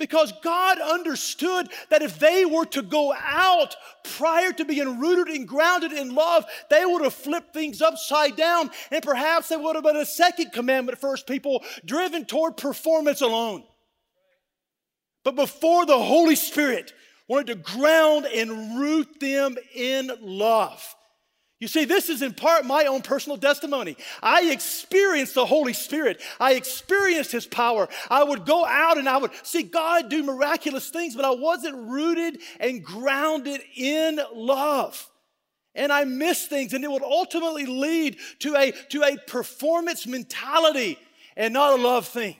Because 0.00 0.32
God 0.42 0.80
understood 0.80 1.68
that 1.90 2.00
if 2.00 2.18
they 2.18 2.46
were 2.46 2.64
to 2.64 2.80
go 2.80 3.14
out 3.14 3.76
prior 4.02 4.50
to 4.50 4.64
being 4.64 4.98
rooted 4.98 5.32
and 5.32 5.46
grounded 5.46 5.92
in 5.92 6.14
love, 6.14 6.46
they 6.70 6.86
would 6.86 7.04
have 7.04 7.12
flipped 7.12 7.52
things 7.52 7.82
upside 7.82 8.34
down. 8.34 8.70
And 8.90 9.02
perhaps 9.02 9.48
they 9.48 9.56
would 9.56 9.76
have 9.76 9.84
been 9.84 9.96
a 9.96 10.06
second 10.06 10.52
commandment 10.52 10.98
first 10.98 11.26
people 11.26 11.62
driven 11.84 12.24
toward 12.24 12.56
performance 12.56 13.20
alone. 13.20 13.62
But 15.22 15.36
before 15.36 15.84
the 15.84 15.98
Holy 15.98 16.34
Spirit 16.34 16.94
wanted 17.28 17.48
to 17.48 17.54
ground 17.56 18.24
and 18.24 18.80
root 18.80 19.20
them 19.20 19.58
in 19.74 20.10
love, 20.22 20.96
you 21.60 21.68
see, 21.68 21.84
this 21.84 22.08
is 22.08 22.22
in 22.22 22.32
part 22.32 22.64
my 22.64 22.86
own 22.86 23.02
personal 23.02 23.36
testimony. 23.36 23.98
I 24.22 24.50
experienced 24.50 25.34
the 25.34 25.44
Holy 25.44 25.74
Spirit. 25.74 26.22
I 26.40 26.54
experienced 26.54 27.32
His 27.32 27.46
power. 27.46 27.86
I 28.08 28.24
would 28.24 28.46
go 28.46 28.64
out 28.64 28.96
and 28.96 29.06
I 29.06 29.18
would 29.18 29.32
see 29.42 29.62
God 29.62 30.08
do 30.08 30.22
miraculous 30.22 30.88
things, 30.88 31.14
but 31.14 31.26
I 31.26 31.32
wasn't 31.32 31.76
rooted 31.76 32.40
and 32.58 32.82
grounded 32.82 33.60
in 33.76 34.18
love. 34.34 35.06
And 35.74 35.92
I 35.92 36.04
missed 36.04 36.48
things, 36.48 36.72
and 36.72 36.82
it 36.82 36.90
would 36.90 37.02
ultimately 37.02 37.66
lead 37.66 38.16
to 38.40 38.56
a, 38.56 38.72
to 38.88 39.02
a 39.02 39.18
performance 39.18 40.06
mentality 40.06 40.98
and 41.36 41.52
not 41.52 41.78
a 41.78 41.82
love 41.82 42.08
thing. 42.08 42.36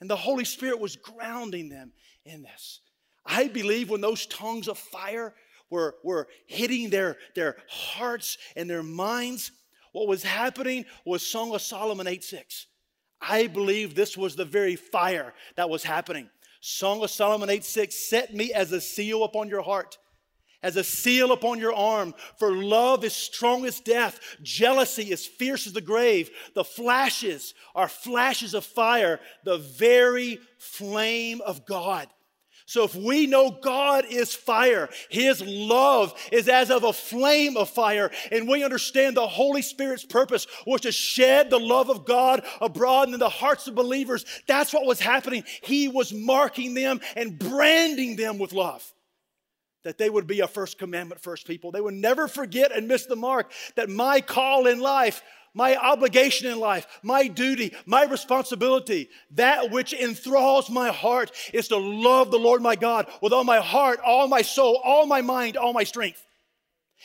And 0.00 0.10
the 0.10 0.16
Holy 0.16 0.44
Spirit 0.44 0.80
was 0.80 0.96
grounding 0.96 1.68
them 1.68 1.92
in 2.24 2.42
this. 2.42 2.80
I 3.24 3.46
believe 3.46 3.88
when 3.88 4.00
those 4.00 4.26
tongues 4.26 4.66
of 4.66 4.76
fire 4.76 5.32
were, 5.72 5.96
were 6.04 6.28
hitting 6.46 6.90
their, 6.90 7.16
their 7.34 7.56
hearts 7.66 8.36
and 8.54 8.68
their 8.68 8.82
minds. 8.82 9.50
What 9.92 10.06
was 10.06 10.22
happening 10.22 10.84
was 11.04 11.26
Song 11.26 11.54
of 11.54 11.62
Solomon 11.62 12.06
8 12.06 12.22
6. 12.22 12.66
I 13.20 13.46
believe 13.46 13.94
this 13.94 14.16
was 14.16 14.36
the 14.36 14.44
very 14.44 14.76
fire 14.76 15.32
that 15.56 15.70
was 15.70 15.82
happening. 15.82 16.28
Song 16.60 17.02
of 17.02 17.10
Solomon 17.10 17.48
8 17.48 17.64
6 17.64 17.94
Set 17.94 18.34
me 18.34 18.52
as 18.52 18.70
a 18.70 18.80
seal 18.80 19.24
upon 19.24 19.48
your 19.48 19.62
heart, 19.62 19.96
as 20.62 20.76
a 20.76 20.84
seal 20.84 21.32
upon 21.32 21.58
your 21.58 21.74
arm. 21.74 22.14
For 22.38 22.52
love 22.52 23.02
is 23.02 23.14
strong 23.14 23.64
as 23.64 23.80
death, 23.80 24.20
jealousy 24.42 25.10
is 25.10 25.26
fierce 25.26 25.66
as 25.66 25.72
the 25.72 25.80
grave. 25.80 26.30
The 26.54 26.64
flashes 26.64 27.54
are 27.74 27.88
flashes 27.88 28.52
of 28.52 28.66
fire, 28.66 29.20
the 29.44 29.58
very 29.58 30.38
flame 30.58 31.40
of 31.40 31.64
God. 31.64 32.08
So 32.66 32.84
if 32.84 32.94
we 32.94 33.26
know 33.26 33.50
God 33.50 34.04
is 34.08 34.34
fire, 34.34 34.88
His 35.10 35.42
love 35.42 36.14
is 36.30 36.48
as 36.48 36.70
of 36.70 36.84
a 36.84 36.92
flame 36.92 37.56
of 37.56 37.68
fire, 37.68 38.10
and 38.30 38.48
we 38.48 38.64
understand 38.64 39.16
the 39.16 39.26
Holy 39.26 39.62
Spirit's 39.62 40.04
purpose 40.04 40.46
was 40.66 40.82
to 40.82 40.92
shed 40.92 41.50
the 41.50 41.58
love 41.58 41.90
of 41.90 42.04
God 42.04 42.44
abroad 42.60 43.08
in 43.08 43.18
the 43.18 43.28
hearts 43.28 43.66
of 43.66 43.74
believers, 43.74 44.24
that's 44.46 44.72
what 44.72 44.86
was 44.86 45.00
happening. 45.00 45.44
He 45.62 45.88
was 45.88 46.12
marking 46.12 46.74
them 46.74 47.00
and 47.16 47.38
branding 47.38 48.16
them 48.16 48.38
with 48.38 48.52
love. 48.52 48.84
That 49.84 49.98
they 49.98 50.08
would 50.08 50.28
be 50.28 50.40
a 50.40 50.46
first 50.46 50.78
commandment 50.78 51.20
first 51.20 51.46
people. 51.46 51.72
They 51.72 51.80
would 51.80 51.94
never 51.94 52.28
forget 52.28 52.70
and 52.70 52.86
miss 52.86 53.06
the 53.06 53.16
mark 53.16 53.50
that 53.74 53.88
my 53.88 54.20
call 54.20 54.68
in 54.68 54.78
life 54.78 55.22
my 55.54 55.76
obligation 55.76 56.50
in 56.50 56.58
life, 56.58 56.86
my 57.02 57.26
duty, 57.28 57.74
my 57.84 58.04
responsibility, 58.04 59.10
that 59.32 59.70
which 59.70 59.92
enthralls 59.92 60.70
my 60.70 60.90
heart 60.90 61.30
is 61.52 61.68
to 61.68 61.76
love 61.76 62.30
the 62.30 62.38
Lord 62.38 62.62
my 62.62 62.76
God 62.76 63.06
with 63.20 63.32
all 63.32 63.44
my 63.44 63.60
heart, 63.60 64.00
all 64.04 64.28
my 64.28 64.42
soul, 64.42 64.80
all 64.82 65.06
my 65.06 65.20
mind, 65.20 65.56
all 65.56 65.72
my 65.72 65.84
strength. 65.84 66.24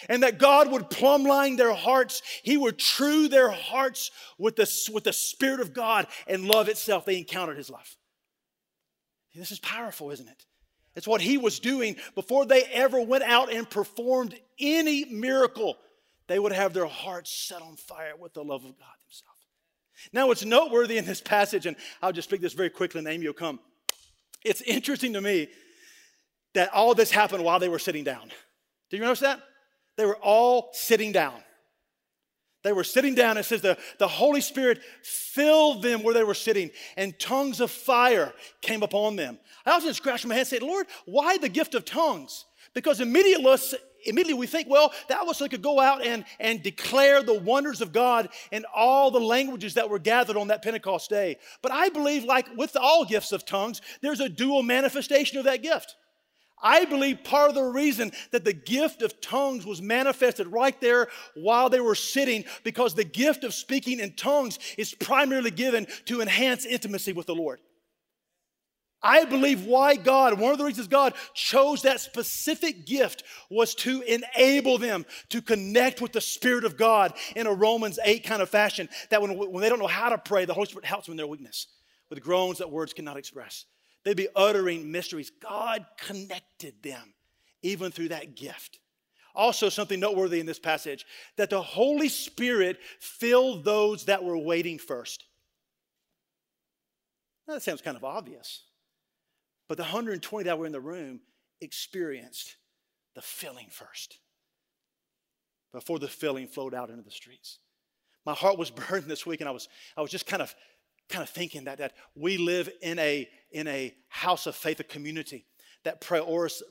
And 0.07 0.23
that 0.23 0.37
God 0.37 0.71
would 0.71 0.89
plumb 0.89 1.23
line 1.23 1.55
their 1.55 1.73
hearts. 1.73 2.21
He 2.43 2.55
would 2.55 2.77
true 2.77 3.27
their 3.27 3.49
hearts 3.49 4.11
with 4.37 4.55
the, 4.55 4.71
with 4.93 5.03
the 5.03 5.13
Spirit 5.13 5.59
of 5.59 5.73
God 5.73 6.07
and 6.27 6.45
love 6.45 6.69
itself. 6.69 7.03
They 7.05 7.17
encountered 7.17 7.57
His 7.57 7.69
love. 7.69 7.95
This 9.33 9.51
is 9.51 9.59
powerful, 9.59 10.11
isn't 10.11 10.27
it? 10.27 10.45
It's 10.95 11.07
what 11.07 11.21
He 11.21 11.37
was 11.37 11.59
doing 11.59 11.95
before 12.15 12.45
they 12.45 12.63
ever 12.63 13.01
went 13.01 13.23
out 13.23 13.51
and 13.51 13.69
performed 13.69 14.35
any 14.59 15.05
miracle 15.05 15.77
they 16.27 16.39
would 16.39 16.51
have 16.51 16.73
their 16.73 16.85
hearts 16.85 17.31
set 17.31 17.61
on 17.61 17.75
fire 17.75 18.13
with 18.19 18.33
the 18.33 18.43
love 18.43 18.65
of 18.65 18.77
God 18.77 18.95
Himself. 19.05 19.35
Now, 20.13 20.27
what's 20.27 20.45
noteworthy 20.45 20.97
in 20.97 21.05
this 21.05 21.21
passage, 21.21 21.65
and 21.65 21.75
I'll 22.01 22.11
just 22.11 22.29
speak 22.29 22.41
this 22.41 22.53
very 22.53 22.69
quickly 22.69 22.99
and 22.99 23.07
Amy 23.07 23.25
will 23.27 23.33
come. 23.33 23.59
It's 24.43 24.61
interesting 24.61 25.13
to 25.13 25.21
me 25.21 25.47
that 26.53 26.73
all 26.73 26.93
this 26.93 27.11
happened 27.11 27.43
while 27.43 27.59
they 27.59 27.69
were 27.69 27.79
sitting 27.79 28.03
down. 28.03 28.29
Did 28.89 28.97
you 28.97 29.03
notice 29.03 29.19
that? 29.21 29.41
They 29.95 30.05
were 30.05 30.17
all 30.17 30.69
sitting 30.73 31.11
down. 31.11 31.41
They 32.63 32.73
were 32.73 32.83
sitting 32.83 33.15
down. 33.15 33.37
It 33.37 33.43
says 33.43 33.61
the, 33.61 33.77
the 33.97 34.07
Holy 34.07 34.41
Spirit 34.41 34.81
filled 35.01 35.81
them 35.81 36.03
where 36.03 36.13
they 36.13 36.23
were 36.23 36.33
sitting, 36.33 36.71
and 36.95 37.17
tongues 37.19 37.61
of 37.61 37.71
fire 37.71 38.33
came 38.61 38.83
upon 38.83 39.15
them. 39.15 39.39
I 39.65 39.71
often 39.71 39.93
scratch 39.93 40.25
my 40.25 40.33
head 40.33 40.41
and 40.41 40.47
say, 40.47 40.59
Lord, 40.59 40.87
why 41.05 41.37
the 41.37 41.49
gift 41.49 41.75
of 41.75 41.85
tongues? 41.85 42.45
Because 42.73 42.99
immediately, 42.99 43.57
immediately 44.05 44.39
we 44.39 44.47
think, 44.47 44.69
well, 44.69 44.93
that 45.09 45.25
was 45.25 45.37
so 45.37 45.47
could 45.47 45.61
go 45.61 45.79
out 45.79 46.05
and, 46.05 46.25
and 46.39 46.61
declare 46.61 47.23
the 47.23 47.39
wonders 47.39 47.81
of 47.81 47.91
God 47.91 48.29
in 48.51 48.65
all 48.75 49.11
the 49.11 49.19
languages 49.19 49.73
that 49.75 49.89
were 49.89 49.99
gathered 49.99 50.37
on 50.37 50.47
that 50.47 50.61
Pentecost 50.61 51.09
day. 51.09 51.37
But 51.61 51.71
I 51.71 51.89
believe, 51.89 52.23
like 52.23 52.47
with 52.55 52.75
all 52.75 53.05
gifts 53.05 53.31
of 53.31 53.45
tongues, 53.45 53.81
there's 54.01 54.19
a 54.19 54.29
dual 54.29 54.63
manifestation 54.63 55.37
of 55.37 55.45
that 55.45 55.61
gift. 55.61 55.95
I 56.61 56.85
believe 56.85 57.23
part 57.23 57.49
of 57.49 57.55
the 57.55 57.63
reason 57.63 58.11
that 58.31 58.43
the 58.43 58.53
gift 58.53 59.03
of 59.03 59.21
tongues 59.21 59.65
was 59.65 59.79
manifested 59.79 60.47
right 60.47 60.79
there 60.81 61.07
while 61.35 61.69
they 61.69 61.79
were 61.79 61.93
sitting, 61.93 62.45
because 62.63 62.95
the 62.95 63.03
gift 63.03 63.43
of 63.43 63.53
speaking 63.53 63.99
in 63.99 64.13
tongues 64.13 64.57
is 64.77 64.95
primarily 64.95 65.51
given 65.51 65.85
to 66.05 66.21
enhance 66.21 66.65
intimacy 66.65 67.13
with 67.13 67.27
the 67.27 67.35
Lord. 67.35 67.59
I 69.01 69.25
believe 69.25 69.65
why 69.65 69.95
God, 69.95 70.39
one 70.39 70.51
of 70.51 70.57
the 70.57 70.65
reasons 70.65 70.87
God 70.87 71.13
chose 71.33 71.83
that 71.83 72.01
specific 72.01 72.85
gift 72.85 73.23
was 73.49 73.75
to 73.75 74.01
enable 74.01 74.79
them 74.79 75.05
to 75.29 75.41
connect 75.41 76.01
with 76.01 76.13
the 76.13 76.21
Spirit 76.21 76.65
of 76.65 76.77
God 76.77 77.13
in 77.35 77.45
a 77.45 77.53
Romans 77.53 77.99
8 78.03 78.23
kind 78.23 78.41
of 78.41 78.49
fashion. 78.49 78.89
That 79.09 79.21
when, 79.21 79.37
when 79.37 79.61
they 79.61 79.69
don't 79.69 79.79
know 79.79 79.87
how 79.87 80.09
to 80.09 80.17
pray, 80.17 80.45
the 80.45 80.53
Holy 80.53 80.67
Spirit 80.67 80.85
helps 80.85 81.05
them 81.05 81.13
in 81.13 81.17
their 81.17 81.27
weakness 81.27 81.67
with 82.09 82.23
groans 82.23 82.57
that 82.57 82.71
words 82.71 82.93
cannot 82.93 83.17
express. 83.17 83.65
They'd 84.03 84.17
be 84.17 84.29
uttering 84.35 84.91
mysteries. 84.91 85.31
God 85.41 85.85
connected 85.99 86.81
them 86.81 87.13
even 87.61 87.91
through 87.91 88.09
that 88.09 88.35
gift. 88.35 88.79
Also, 89.35 89.69
something 89.69 89.99
noteworthy 89.99 90.39
in 90.39 90.47
this 90.47 90.57
passage 90.57 91.05
that 91.35 91.51
the 91.51 91.61
Holy 91.61 92.09
Spirit 92.09 92.79
filled 92.99 93.63
those 93.63 94.05
that 94.05 94.23
were 94.23 94.37
waiting 94.37 94.79
first. 94.79 95.25
Now, 97.47 97.53
that 97.53 97.61
sounds 97.61 97.81
kind 97.81 97.95
of 97.95 98.03
obvious. 98.03 98.63
But 99.67 99.77
the 99.77 99.83
120 99.83 100.45
that 100.45 100.57
were 100.57 100.65
in 100.65 100.71
the 100.71 100.79
room 100.79 101.21
experienced 101.61 102.55
the 103.15 103.21
filling 103.21 103.67
first 103.69 104.19
before 105.73 105.99
the 105.99 106.07
filling 106.07 106.47
flowed 106.47 106.73
out 106.73 106.89
into 106.89 107.03
the 107.03 107.11
streets. 107.11 107.59
My 108.25 108.33
heart 108.33 108.57
was 108.57 108.69
burned 108.89 109.05
this 109.05 109.25
week, 109.25 109.41
and 109.41 109.49
I 109.49 109.51
was, 109.51 109.67
I 109.95 110.01
was 110.01 110.11
just 110.11 110.25
kind 110.25 110.41
of, 110.41 110.53
kind 111.09 111.23
of 111.23 111.29
thinking 111.29 111.65
that, 111.65 111.79
that 111.79 111.93
we 112.15 112.37
live 112.37 112.69
in 112.81 112.99
a, 112.99 113.27
in 113.51 113.67
a 113.67 113.93
house 114.07 114.47
of 114.47 114.55
faith, 114.55 114.79
a 114.79 114.83
community 114.83 115.45
that, 115.83 116.01
prior, 116.01 116.21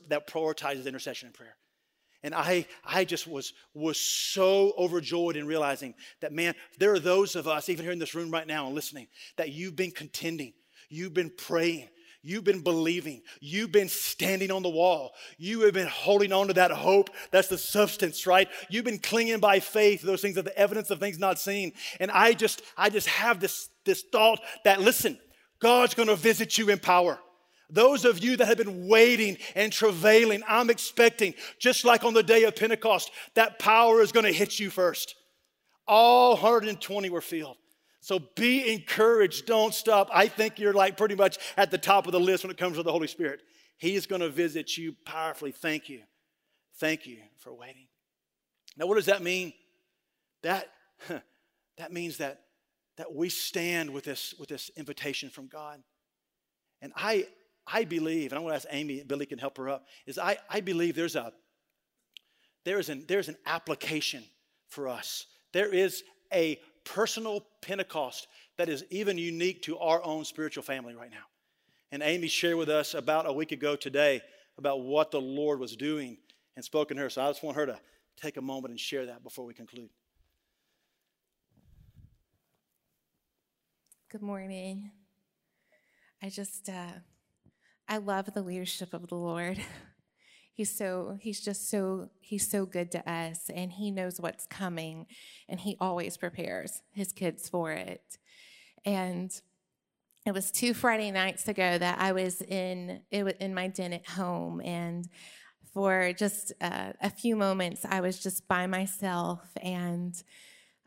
that 0.09 0.27
prioritizes 0.27 0.85
intercession 0.85 1.27
and 1.27 1.35
prayer. 1.35 1.55
And 2.23 2.33
I, 2.33 2.65
I 2.83 3.05
just 3.05 3.27
was, 3.27 3.53
was 3.73 3.99
so 3.99 4.73
overjoyed 4.77 5.35
in 5.35 5.47
realizing 5.47 5.93
that, 6.19 6.33
man, 6.33 6.55
there 6.79 6.93
are 6.93 6.99
those 6.99 7.35
of 7.35 7.47
us, 7.47 7.69
even 7.69 7.85
here 7.85 7.91
in 7.91 7.99
this 7.99 8.15
room 8.15 8.31
right 8.31 8.47
now 8.47 8.65
and 8.65 8.75
listening, 8.75 9.07
that 9.37 9.49
you've 9.49 9.75
been 9.75 9.91
contending, 9.91 10.53
you've 10.89 11.13
been 11.13 11.31
praying, 11.37 11.89
You've 12.27 12.43
been 12.43 12.59
believing. 12.59 13.21
You've 13.39 13.71
been 13.71 13.87
standing 13.87 14.51
on 14.51 14.61
the 14.61 14.67
wall. 14.67 15.13
You 15.37 15.61
have 15.61 15.73
been 15.73 15.87
holding 15.87 16.33
on 16.33 16.47
to 16.47 16.53
that 16.55 16.71
hope. 16.71 17.09
That's 17.31 17.47
the 17.47 17.57
substance, 17.57 18.27
right? 18.27 18.49
You've 18.69 18.83
been 18.83 18.99
clinging 18.99 19.39
by 19.39 19.61
faith. 19.61 20.01
Those 20.01 20.21
things 20.21 20.37
are 20.37 20.41
the 20.41 20.57
evidence 20.57 20.89
of 20.89 20.99
things 20.99 21.19
not 21.19 21.39
seen. 21.39 21.71
And 22.01 22.11
I 22.11 22.33
just, 22.33 22.63
I 22.75 22.89
just 22.89 23.07
have 23.07 23.39
this, 23.39 23.69
this 23.85 24.03
thought 24.11 24.41
that, 24.65 24.81
listen, 24.81 25.17
God's 25.59 25.93
going 25.93 26.09
to 26.09 26.17
visit 26.17 26.57
you 26.57 26.69
in 26.69 26.79
power. 26.79 27.17
Those 27.69 28.03
of 28.03 28.19
you 28.19 28.35
that 28.35 28.45
have 28.45 28.57
been 28.57 28.89
waiting 28.89 29.37
and 29.55 29.71
travailing, 29.71 30.43
I'm 30.49 30.69
expecting, 30.69 31.33
just 31.59 31.85
like 31.85 32.03
on 32.03 32.13
the 32.13 32.23
day 32.23 32.43
of 32.43 32.57
Pentecost, 32.57 33.09
that 33.35 33.57
power 33.57 34.01
is 34.01 34.11
going 34.11 34.25
to 34.25 34.33
hit 34.33 34.59
you 34.59 34.69
first. 34.69 35.15
All 35.87 36.33
120 36.33 37.09
were 37.09 37.21
filled. 37.21 37.55
So 38.07 38.19
be 38.37 38.71
encouraged. 38.71 39.47
Don't 39.47 39.73
stop. 39.73 40.09
I 40.13 40.29
think 40.29 40.59
you're 40.59 40.71
like 40.71 40.95
pretty 40.95 41.15
much 41.15 41.39
at 41.57 41.71
the 41.71 41.77
top 41.77 42.05
of 42.05 42.13
the 42.13 42.19
list 42.21 42.41
when 42.41 42.51
it 42.51 42.57
comes 42.57 42.77
to 42.77 42.83
the 42.83 42.91
Holy 42.91 43.05
Spirit. 43.05 43.41
He 43.75 43.95
is 43.95 44.07
going 44.07 44.21
to 44.21 44.29
visit 44.29 44.77
you 44.77 44.95
powerfully. 45.03 45.51
Thank 45.51 45.89
you. 45.89 46.03
Thank 46.77 47.05
you 47.05 47.17
for 47.35 47.53
waiting. 47.53 47.87
Now, 48.77 48.85
what 48.87 48.95
does 48.95 49.07
that 49.07 49.21
mean? 49.21 49.51
That, 50.43 50.69
that 51.77 51.91
means 51.91 52.19
that, 52.19 52.43
that 52.95 53.13
we 53.13 53.27
stand 53.27 53.89
with 53.89 54.05
this, 54.05 54.33
with 54.39 54.47
this 54.47 54.71
invitation 54.77 55.29
from 55.29 55.47
God. 55.47 55.83
And 56.81 56.93
I, 56.95 57.27
I 57.67 57.83
believe, 57.83 58.31
and 58.31 58.39
I'm 58.39 58.43
going 58.43 58.53
to 58.53 58.55
ask 58.55 58.67
Amy, 58.71 59.03
Billy 59.05 59.25
can 59.25 59.37
help 59.37 59.57
her 59.57 59.67
up, 59.67 59.85
is 60.05 60.17
I, 60.17 60.37
I 60.49 60.61
believe 60.61 60.95
there's 60.95 61.17
a 61.17 61.33
there 62.63 62.79
is 62.79 62.87
an 62.87 63.03
there's 63.09 63.27
an 63.27 63.37
application 63.45 64.23
for 64.69 64.87
us. 64.87 65.25
There 65.51 65.73
is 65.73 66.03
a 66.33 66.57
personal 66.87 67.45
Pentecost 67.61 68.27
that 68.57 68.69
is 68.69 68.83
even 68.89 69.17
unique 69.17 69.61
to 69.63 69.77
our 69.77 70.03
own 70.03 70.23
spiritual 70.25 70.63
family 70.63 70.95
right 70.95 71.11
now. 71.11 71.25
And 71.91 72.01
Amy 72.01 72.27
shared 72.27 72.55
with 72.55 72.69
us 72.69 72.93
about 72.93 73.27
a 73.27 73.33
week 73.33 73.51
ago 73.51 73.75
today 73.75 74.21
about 74.57 74.81
what 74.81 75.11
the 75.11 75.21
Lord 75.21 75.59
was 75.59 75.75
doing 75.75 76.17
and 76.55 76.63
spoken 76.63 76.97
to 76.97 77.03
her. 77.03 77.09
So 77.09 77.23
I 77.23 77.27
just 77.27 77.43
want 77.43 77.57
her 77.57 77.65
to 77.65 77.79
take 78.15 78.37
a 78.37 78.41
moment 78.41 78.71
and 78.71 78.79
share 78.79 79.05
that 79.05 79.23
before 79.23 79.45
we 79.45 79.53
conclude. 79.53 79.89
Good 84.09 84.21
morning. 84.21 84.91
I 86.23 86.29
just, 86.29 86.69
uh, 86.69 86.99
I 87.87 87.97
love 87.97 88.33
the 88.33 88.41
leadership 88.41 88.93
of 88.93 89.07
the 89.07 89.15
Lord. 89.15 89.59
He's 90.57 90.75
so 90.75 91.19
he's 91.21 91.39
just 91.39 91.69
so 91.69 92.09
he's 92.19 92.49
so 92.49 92.65
good 92.65 92.91
to 92.93 93.07
us 93.07 93.51
and 93.53 93.71
he 93.71 93.91
knows 93.91 94.19
what's 94.19 94.47
coming 94.47 95.05
and 95.47 95.59
he 95.59 95.77
always 95.79 96.17
prepares 96.17 96.81
his 96.93 97.11
kids 97.11 97.47
for 97.47 97.73
it. 97.73 98.17
And 98.83 99.31
it 100.25 100.33
was 100.33 100.51
two 100.51 100.73
Friday 100.73 101.11
nights 101.11 101.47
ago 101.47 101.77
that 101.77 101.99
I 101.99 102.11
was 102.11 102.41
in 102.41 103.01
it 103.11 103.23
was 103.23 103.35
in 103.39 103.53
my 103.53 103.67
den 103.67 103.93
at 103.93 104.07
home 104.07 104.59
and 104.61 105.07
for 105.75 106.11
just 106.13 106.53
uh, 106.59 106.93
a 107.03 107.11
few 107.11 107.35
moments 107.35 107.85
I 107.87 108.01
was 108.01 108.17
just 108.17 108.47
by 108.47 108.65
myself 108.65 109.41
and 109.61 110.15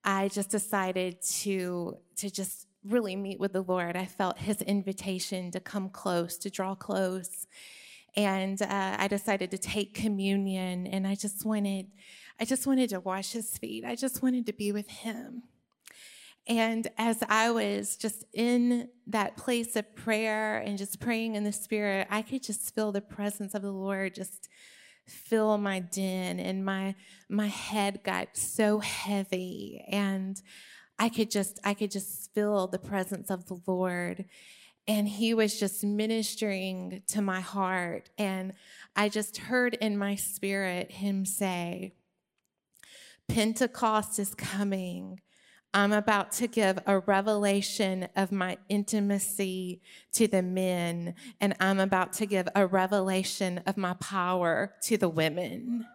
I 0.03 0.31
just 0.31 0.51
decided 0.51 1.23
to 1.43 1.97
to 2.17 2.29
just 2.29 2.67
really 2.85 3.15
meet 3.15 3.39
with 3.39 3.53
the 3.53 3.63
Lord. 3.63 3.95
I 3.95 4.07
felt 4.07 4.37
his 4.37 4.63
invitation 4.63 5.53
to 5.53 5.61
come 5.61 5.91
close, 5.91 6.39
to 6.39 6.51
draw 6.51 6.75
close 6.75 7.47
and 8.17 8.61
uh, 8.61 8.97
I 8.99 9.09
decided 9.09 9.51
to 9.53 9.59
take 9.59 9.95
communion, 9.95 10.87
and 10.87 11.07
I 11.07 11.15
just 11.15 11.45
wanted, 11.45 11.87
I 12.39 12.45
just 12.45 12.67
wanted 12.67 12.91
to 12.91 13.01
wash 13.01 13.33
his 13.33 13.57
feet. 13.59 13.85
I 13.85 13.95
just 13.95 14.23
wanted 14.23 14.47
to 14.47 14.53
be 14.53 14.73
with 14.73 14.89
him. 14.89 15.45
And 16.47 16.89
as 16.99 17.23
I 17.29 17.51
was 17.51 17.97
just 17.97 18.25
in 18.33 18.89
that 19.07 19.37
place 19.37 19.77
of 19.77 19.95
prayer 19.95 20.59
and 20.59 20.79
just 20.79 20.99
praying 20.99 21.37
in 21.37 21.45
the 21.45 21.53
Spirit, 21.53 22.09
I 22.11 22.23
could 22.23 22.43
just 22.43 22.75
feel 22.75 22.93
the 22.93 23.01
presence 23.01 23.55
of 23.55 23.63
the 23.63 23.71
Lord 23.71 24.15
just 24.15 24.49
fill 25.07 25.59
my 25.59 25.81
den 25.81 26.39
and 26.39 26.65
my 26.65 26.95
my 27.29 27.49
head 27.49 28.01
got 28.05 28.37
so 28.37 28.79
heavy 28.79 29.85
and 29.89 30.41
I 30.99 31.09
could 31.09 31.31
just 31.31 31.59
I 31.65 31.75
could 31.75 31.91
just 31.91 32.33
feel 32.35 32.67
the 32.67 32.79
presence 32.79 33.31
of 33.31 33.47
the 33.47 33.59
Lord 33.67 34.27
and 34.89 35.09
he 35.09 35.35
was 35.35 35.59
just 35.59 35.85
ministering 35.85 37.03
to 37.09 37.23
my 37.23 37.41
heart 37.41 38.11
and 38.19 38.53
I 38.97 39.09
just 39.09 39.39
heard 39.39 39.75
in 39.75 39.97
my 39.97 40.15
spirit 40.15 40.91
him 40.91 41.25
say 41.25 41.95
Pentecost 43.29 44.19
is 44.19 44.35
coming 44.35 45.21
I'm 45.73 45.93
about 45.93 46.33
to 46.33 46.49
give 46.49 46.81
a 46.87 46.99
revelation 46.99 48.09
of 48.17 48.33
my 48.33 48.59
intimacy 48.69 49.83
to 50.15 50.27
the 50.27 50.43
men, 50.43 51.15
and 51.41 51.55
I'm 51.61 51.79
about 51.79 52.13
to 52.15 52.27
give 52.27 52.49
a 52.57 52.67
revelation 52.67 53.63
of 53.67 53.77
my 53.77 53.95
power 53.95 54.75
to 54.83 54.97
the 54.97 55.09
women. 55.09 55.87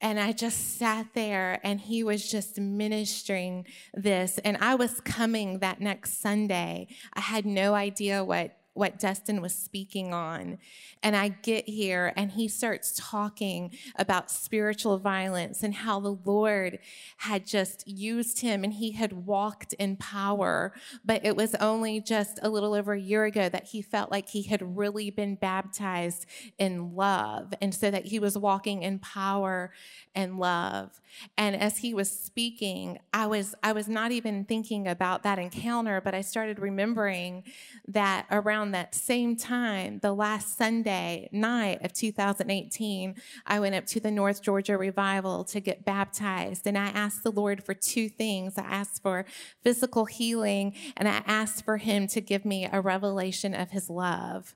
And 0.00 0.20
I 0.20 0.32
just 0.32 0.78
sat 0.78 1.06
there 1.14 1.58
and 1.64 1.80
he 1.80 2.04
was 2.04 2.30
just 2.30 2.58
ministering 2.58 3.66
this. 3.94 4.38
And 4.38 4.58
I 4.60 4.74
was 4.74 5.00
coming 5.00 5.60
that 5.60 5.80
next 5.80 6.20
Sunday. 6.20 6.88
I 7.14 7.20
had 7.20 7.46
no 7.46 7.74
idea 7.74 8.22
what 8.22 8.55
what 8.76 8.98
Dustin 8.98 9.40
was 9.40 9.54
speaking 9.54 10.12
on. 10.12 10.58
And 11.02 11.16
I 11.16 11.28
get 11.28 11.68
here 11.68 12.12
and 12.16 12.32
he 12.32 12.48
starts 12.48 12.92
talking 12.96 13.72
about 13.96 14.30
spiritual 14.30 14.98
violence 14.98 15.62
and 15.62 15.74
how 15.74 16.00
the 16.00 16.16
Lord 16.24 16.78
had 17.18 17.46
just 17.46 17.86
used 17.86 18.40
him 18.40 18.64
and 18.64 18.72
he 18.72 18.92
had 18.92 19.26
walked 19.26 19.72
in 19.74 19.96
power. 19.96 20.72
But 21.04 21.24
it 21.24 21.36
was 21.36 21.54
only 21.56 22.00
just 22.00 22.38
a 22.42 22.48
little 22.48 22.74
over 22.74 22.92
a 22.92 23.00
year 23.00 23.24
ago 23.24 23.48
that 23.48 23.68
he 23.68 23.82
felt 23.82 24.10
like 24.10 24.28
he 24.28 24.42
had 24.42 24.76
really 24.76 25.10
been 25.10 25.36
baptized 25.36 26.26
in 26.58 26.94
love. 26.94 27.54
And 27.60 27.74
so 27.74 27.90
that 27.90 28.06
he 28.06 28.18
was 28.18 28.36
walking 28.36 28.82
in 28.82 28.98
power 28.98 29.72
and 30.14 30.38
love. 30.38 31.00
And 31.36 31.56
as 31.56 31.78
he 31.78 31.94
was 31.94 32.10
speaking, 32.10 32.98
I 33.12 33.26
was 33.26 33.54
I 33.62 33.72
was 33.72 33.88
not 33.88 34.12
even 34.12 34.44
thinking 34.44 34.88
about 34.88 35.22
that 35.22 35.38
encounter, 35.38 36.00
but 36.00 36.14
I 36.14 36.20
started 36.20 36.58
remembering 36.58 37.44
that 37.88 38.26
around 38.30 38.65
that 38.72 38.94
same 38.94 39.36
time, 39.36 39.98
the 40.00 40.12
last 40.12 40.56
Sunday 40.56 41.28
night 41.32 41.84
of 41.84 41.92
2018, 41.92 43.14
I 43.46 43.60
went 43.60 43.74
up 43.74 43.86
to 43.86 44.00
the 44.00 44.10
North 44.10 44.42
Georgia 44.42 44.76
Revival 44.76 45.44
to 45.44 45.60
get 45.60 45.84
baptized. 45.84 46.66
And 46.66 46.76
I 46.76 46.86
asked 46.86 47.22
the 47.22 47.32
Lord 47.32 47.62
for 47.62 47.74
two 47.74 48.08
things 48.08 48.58
I 48.58 48.62
asked 48.62 49.02
for 49.02 49.24
physical 49.62 50.04
healing, 50.04 50.74
and 50.96 51.08
I 51.08 51.22
asked 51.26 51.64
for 51.64 51.76
Him 51.78 52.06
to 52.08 52.20
give 52.20 52.44
me 52.44 52.68
a 52.70 52.80
revelation 52.80 53.54
of 53.54 53.70
His 53.70 53.90
love. 53.90 54.54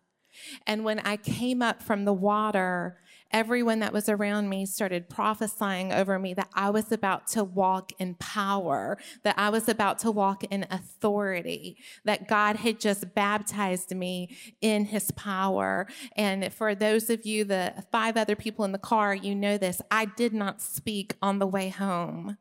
And 0.66 0.84
when 0.84 1.00
I 1.00 1.16
came 1.16 1.62
up 1.62 1.82
from 1.82 2.04
the 2.04 2.12
water, 2.12 2.98
everyone 3.32 3.78
that 3.80 3.92
was 3.92 4.08
around 4.08 4.48
me 4.48 4.66
started 4.66 5.08
prophesying 5.08 5.92
over 5.92 6.18
me 6.18 6.34
that 6.34 6.48
I 6.54 6.70
was 6.70 6.90
about 6.92 7.26
to 7.28 7.44
walk 7.44 7.92
in 7.98 8.14
power, 8.16 8.98
that 9.22 9.38
I 9.38 9.50
was 9.50 9.68
about 9.68 9.98
to 10.00 10.10
walk 10.10 10.44
in 10.44 10.66
authority, 10.70 11.76
that 12.04 12.28
God 12.28 12.56
had 12.56 12.80
just 12.80 13.14
baptized 13.14 13.94
me 13.94 14.36
in 14.60 14.86
his 14.86 15.10
power. 15.12 15.86
And 16.16 16.52
for 16.52 16.74
those 16.74 17.10
of 17.10 17.24
you, 17.24 17.44
the 17.44 17.84
five 17.92 18.16
other 18.16 18.36
people 18.36 18.64
in 18.64 18.72
the 18.72 18.78
car, 18.78 19.14
you 19.14 19.34
know 19.34 19.58
this. 19.58 19.80
I 19.90 20.06
did 20.06 20.32
not 20.32 20.60
speak 20.60 21.14
on 21.22 21.38
the 21.38 21.46
way 21.46 21.68
home 21.68 22.36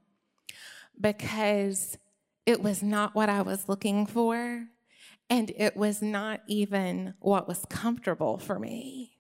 because 1.00 1.98
it 2.46 2.62
was 2.62 2.81
not 2.81 3.13
what 3.13 3.29
I 3.29 3.41
was 3.41 3.69
looking 3.69 4.05
for. 4.05 4.65
And 5.29 5.51
it 5.55 5.77
was 5.77 6.01
not 6.01 6.41
even 6.48 7.13
what 7.19 7.48
was 7.48 7.63
comfortable 7.69 8.39
for 8.39 8.58
me. 8.58 9.19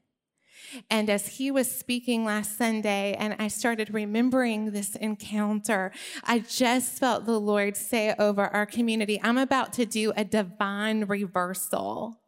And 0.89 1.09
as 1.09 1.27
he 1.27 1.51
was 1.51 1.69
speaking 1.71 2.25
last 2.25 2.57
Sunday, 2.57 3.15
and 3.17 3.35
I 3.39 3.47
started 3.47 3.93
remembering 3.93 4.71
this 4.71 4.95
encounter, 4.95 5.91
I 6.23 6.39
just 6.39 6.99
felt 6.99 7.25
the 7.25 7.39
Lord 7.39 7.75
say 7.75 8.15
over 8.17 8.47
our 8.47 8.65
community, 8.65 9.19
I'm 9.23 9.37
about 9.37 9.73
to 9.73 9.85
do 9.85 10.13
a 10.15 10.23
divine 10.23 11.05
reversal. 11.05 12.19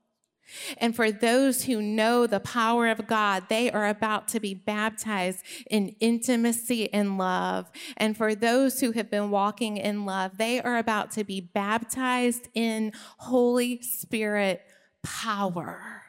And 0.77 0.95
for 0.95 1.11
those 1.11 1.63
who 1.63 1.81
know 1.81 2.27
the 2.27 2.39
power 2.39 2.87
of 2.87 3.07
God, 3.07 3.43
they 3.49 3.71
are 3.71 3.87
about 3.87 4.27
to 4.29 4.39
be 4.39 4.53
baptized 4.53 5.43
in 5.69 5.95
intimacy 5.99 6.91
and 6.93 7.17
love. 7.17 7.71
And 7.97 8.17
for 8.17 8.35
those 8.35 8.81
who 8.81 8.91
have 8.91 9.09
been 9.09 9.31
walking 9.31 9.77
in 9.77 10.05
love, 10.05 10.37
they 10.37 10.61
are 10.61 10.77
about 10.77 11.11
to 11.11 11.23
be 11.23 11.39
baptized 11.39 12.49
in 12.53 12.91
Holy 13.17 13.81
Spirit 13.81 14.61
power. 15.03 16.00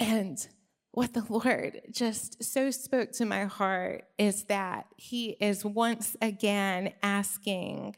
And 0.00 0.44
what 0.92 1.12
the 1.12 1.24
Lord 1.28 1.82
just 1.92 2.42
so 2.42 2.70
spoke 2.70 3.12
to 3.12 3.26
my 3.26 3.44
heart 3.44 4.04
is 4.18 4.44
that 4.44 4.86
He 4.96 5.36
is 5.40 5.64
once 5.64 6.16
again 6.20 6.94
asking 7.02 7.96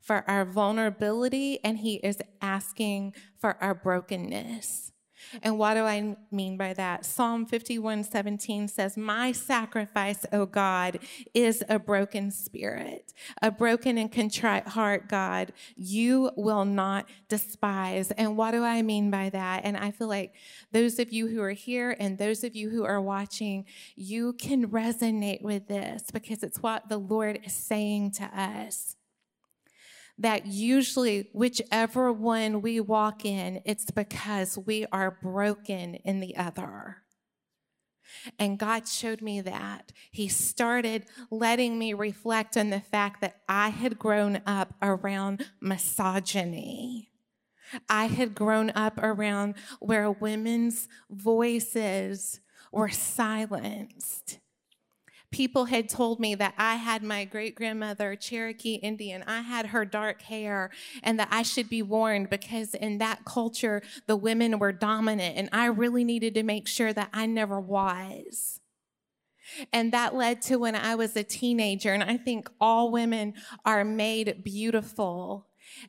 for 0.00 0.24
our 0.30 0.44
vulnerability 0.44 1.58
and 1.64 1.78
He 1.78 1.96
is 1.96 2.18
asking 2.40 3.14
for 3.36 3.62
our 3.62 3.74
brokenness. 3.74 4.92
And 5.42 5.58
what 5.58 5.74
do 5.74 5.84
I 5.84 6.16
mean 6.30 6.56
by 6.56 6.72
that? 6.74 7.04
Psalm 7.04 7.46
51 7.46 8.04
17 8.04 8.68
says, 8.68 8.96
My 8.96 9.32
sacrifice, 9.32 10.24
O 10.32 10.46
God, 10.46 10.98
is 11.32 11.62
a 11.68 11.78
broken 11.78 12.30
spirit, 12.30 13.12
a 13.42 13.50
broken 13.50 13.98
and 13.98 14.10
contrite 14.10 14.68
heart, 14.68 15.08
God, 15.08 15.52
you 15.76 16.30
will 16.36 16.64
not 16.64 17.08
despise. 17.28 18.10
And 18.12 18.36
what 18.36 18.52
do 18.52 18.62
I 18.62 18.82
mean 18.82 19.10
by 19.10 19.30
that? 19.30 19.62
And 19.64 19.76
I 19.76 19.90
feel 19.90 20.08
like 20.08 20.34
those 20.72 20.98
of 20.98 21.12
you 21.12 21.28
who 21.28 21.42
are 21.42 21.50
here 21.50 21.96
and 21.98 22.18
those 22.18 22.44
of 22.44 22.54
you 22.54 22.70
who 22.70 22.84
are 22.84 23.00
watching, 23.00 23.64
you 23.96 24.32
can 24.34 24.68
resonate 24.68 25.42
with 25.42 25.68
this 25.68 26.10
because 26.12 26.42
it's 26.42 26.62
what 26.62 26.88
the 26.88 26.98
Lord 26.98 27.40
is 27.44 27.52
saying 27.52 28.12
to 28.12 28.24
us 28.24 28.96
that 30.18 30.46
usually, 30.46 31.28
whichever 31.32 32.12
one 32.12 32.62
we 32.62 32.80
walk 32.80 33.24
in, 33.24 33.60
it's 33.64 33.90
because 33.90 34.56
we 34.56 34.86
are 34.92 35.18
broken 35.22 35.96
in 35.96 36.20
the 36.20 36.36
other. 36.36 36.98
And 38.38 38.58
God 38.58 38.86
showed 38.86 39.22
me 39.22 39.40
that. 39.40 39.92
He 40.10 40.28
started 40.28 41.06
letting 41.30 41.78
me 41.78 41.94
reflect 41.94 42.56
on 42.56 42.70
the 42.70 42.80
fact 42.80 43.20
that 43.22 43.40
I 43.48 43.70
had 43.70 43.98
grown 43.98 44.40
up 44.46 44.74
around 44.80 45.46
misogyny. 45.60 47.10
I 47.88 48.06
had 48.06 48.34
grown 48.34 48.70
up 48.70 48.98
around 49.02 49.54
where 49.80 50.10
women's 50.10 50.86
voices 51.10 52.40
were 52.70 52.88
silenced 52.90 54.38
people 55.34 55.64
had 55.64 55.88
told 55.88 56.20
me 56.20 56.36
that 56.36 56.54
I 56.56 56.76
had 56.76 57.02
my 57.02 57.24
great 57.24 57.56
grandmother, 57.56 58.14
Cherokee 58.14 58.74
Indian, 58.74 59.24
I 59.26 59.40
had 59.40 59.66
her 59.66 59.84
dark 59.84 60.22
hair, 60.22 60.70
and 61.02 61.18
that 61.18 61.26
I 61.32 61.42
should 61.42 61.68
be 61.68 61.82
warned 61.82 62.30
because 62.30 62.72
in 62.72 62.98
that 62.98 63.24
culture, 63.24 63.82
the 64.06 64.14
women 64.14 64.60
were 64.60 64.70
dominant, 64.70 65.36
and 65.36 65.48
I 65.50 65.66
really 65.66 66.04
needed 66.04 66.34
to 66.34 66.44
make 66.44 66.68
sure 66.68 66.92
that 66.92 67.08
I 67.12 67.26
never 67.26 67.58
was. 67.60 68.60
And 69.72 69.92
that 69.92 70.14
led 70.14 70.40
to 70.42 70.56
when 70.56 70.76
I 70.76 70.94
was 70.94 71.16
a 71.16 71.24
teenager, 71.24 71.92
and 71.92 72.04
I 72.04 72.16
think 72.16 72.48
all 72.60 72.92
women 72.92 73.34
are 73.64 73.84
made 73.84 74.44
beautiful. 74.44 75.48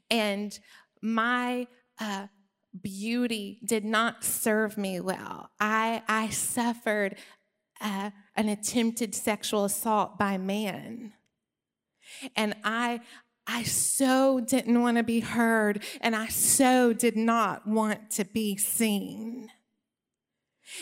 And 0.10 0.58
my 1.04 1.68
uh, 2.00 2.28
beauty 2.82 3.60
did 3.64 3.86
not 3.86 4.24
serve 4.24 4.76
me 4.76 5.00
well. 5.02 5.52
I, 5.60 6.02
I 6.08 6.30
suffered 6.30 7.18
uh, 7.80 8.10
an 8.36 8.50
attempted 8.50 9.16
sexual 9.16 9.66
assault 9.66 10.18
by 10.18 10.38
man. 10.38 11.14
And 12.36 12.56
I, 12.64 13.02
I 13.48 13.64
so 13.64 14.40
didn't 14.40 14.82
want 14.82 14.98
to 14.98 15.04
be 15.04 15.20
heard, 15.20 15.84
and 16.02 16.16
I 16.16 16.28
so 16.28 16.94
did 16.94 17.16
not 17.16 17.68
want 17.68 18.12
to 18.12 18.26
be 18.26 18.58
seen. 18.58 19.50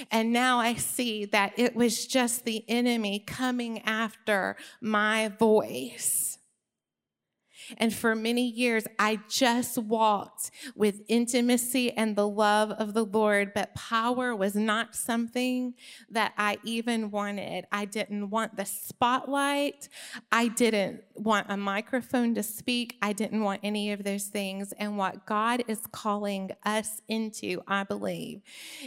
And 0.10 0.32
now 0.32 0.60
I 0.60 0.76
see 0.76 1.26
that 1.26 1.54
it 1.58 1.76
was 1.76 2.08
just 2.08 2.46
the 2.46 2.64
enemy 2.68 3.20
coming 3.20 3.82
after 3.84 4.56
my 4.82 5.28
voice. 5.28 6.33
And 7.78 7.94
for 7.94 8.16
many 8.16 8.48
years, 8.48 8.86
I 9.00 9.20
just 9.30 9.78
walked 9.78 10.52
with 10.76 11.02
intimacy 11.08 11.92
and 11.92 12.16
the 12.16 12.28
love 12.28 12.72
of 12.72 12.94
the 12.94 13.06
Lord, 13.06 13.54
but 13.54 13.74
power 13.76 14.36
was 14.36 14.56
not 14.56 14.96
something 14.96 15.74
that 16.10 16.34
I 16.38 16.58
even 16.64 17.12
wanted. 17.12 17.66
I 17.72 17.86
didn't 17.86 18.30
want 18.30 18.56
the 18.56 18.66
spotlight. 18.66 19.90
I 20.32 20.48
didn't 20.48 21.04
want 21.16 21.48
a 21.50 21.58
microphone 21.58 22.36
to 22.36 22.44
speak. 22.44 22.98
I 23.02 23.14
didn't 23.14 23.44
want 23.44 23.62
any 23.64 23.92
of 23.92 24.04
those 24.04 24.26
things. 24.26 24.74
And 24.74 24.98
what 24.98 25.26
God 25.26 25.64
is 25.68 25.82
calling 25.92 26.52
us 26.64 27.02
into, 27.08 27.62
I 27.68 27.84
believe, 27.84 28.42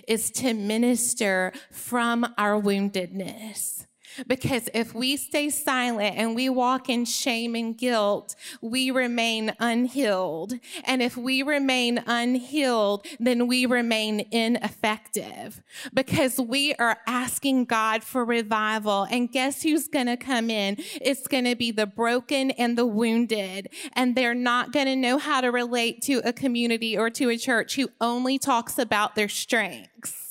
is 0.07 0.31
to 0.33 0.55
minister 0.55 1.53
from 1.71 2.35
our 2.37 2.61
woundedness 2.61 3.86
Because 4.27 4.69
if 4.75 4.95
we 4.95 5.17
stay 5.17 5.51
silent 5.51 6.17
and 6.17 6.35
we 6.35 6.49
walk 6.49 6.89
in 6.89 7.05
shame 7.05 7.55
and 7.55 7.77
guilt, 7.77 8.35
we 8.61 8.91
remain 8.91 9.55
unhealed. 9.59 10.55
And 10.85 11.03
if 11.03 11.17
we 11.17 11.43
remain 11.43 12.03
unhealed, 12.07 13.07
then 13.19 13.47
we 13.47 13.67
remain 13.67 14.27
ineffective 14.31 15.63
because 15.93 16.39
we 16.39 16.75
are 16.75 16.99
asking 17.07 17.67
God 17.67 18.03
for 18.03 18.25
revival. 18.25 19.07
And 19.11 19.31
guess 19.31 19.63
who's 19.63 19.89
going 19.89 20.07
to 20.07 20.17
come 20.17 20.51
in? 20.51 20.77
It's 21.01 21.27
going 21.27 21.45
to 21.45 21.57
be 21.57 21.71
the 21.71 21.87
broken 21.87 22.51
and 22.53 22.77
the 22.77 22.87
wounded. 22.87 23.69
And 23.93 24.15
they're 24.15 24.35
not 24.35 24.73
going 24.73 24.87
to 24.87 24.97
know 24.97 25.19
how 25.19 25.41
to 25.41 25.49
relate 25.49 26.03
to 26.03 26.21
a 26.25 26.33
community 26.33 26.97
or 26.97 27.11
to 27.11 27.29
a 27.29 27.37
church 27.37 27.77
who 27.77 27.89
only 28.01 28.39
talks 28.39 28.79
about 28.79 29.15
their 29.15 29.29
strengths. 29.29 30.26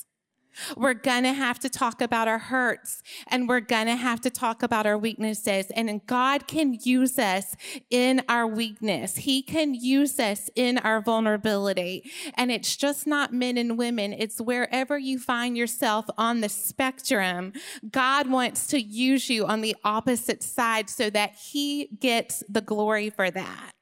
We're 0.76 0.94
gonna 0.94 1.32
have 1.32 1.58
to 1.60 1.68
talk 1.68 2.00
about 2.00 2.28
our 2.28 2.38
hurts 2.38 3.02
and 3.28 3.48
we're 3.48 3.60
gonna 3.60 3.96
have 3.96 4.20
to 4.22 4.30
talk 4.30 4.62
about 4.62 4.86
our 4.86 4.98
weaknesses. 4.98 5.70
And 5.70 6.04
God 6.06 6.46
can 6.46 6.78
use 6.82 7.18
us 7.18 7.56
in 7.90 8.22
our 8.28 8.46
weakness, 8.46 9.16
He 9.16 9.42
can 9.42 9.74
use 9.74 10.18
us 10.18 10.50
in 10.54 10.78
our 10.78 11.00
vulnerability. 11.00 12.10
And 12.34 12.50
it's 12.50 12.76
just 12.76 13.06
not 13.06 13.32
men 13.32 13.56
and 13.56 13.78
women, 13.78 14.12
it's 14.12 14.40
wherever 14.40 14.98
you 14.98 15.18
find 15.18 15.56
yourself 15.56 16.06
on 16.18 16.40
the 16.40 16.48
spectrum. 16.48 17.52
God 17.90 18.28
wants 18.28 18.66
to 18.68 18.80
use 18.80 19.30
you 19.30 19.46
on 19.46 19.60
the 19.60 19.76
opposite 19.84 20.42
side 20.42 20.90
so 20.90 21.10
that 21.10 21.34
He 21.34 21.88
gets 22.00 22.42
the 22.48 22.60
glory 22.60 23.10
for 23.10 23.30
that. 23.30 23.75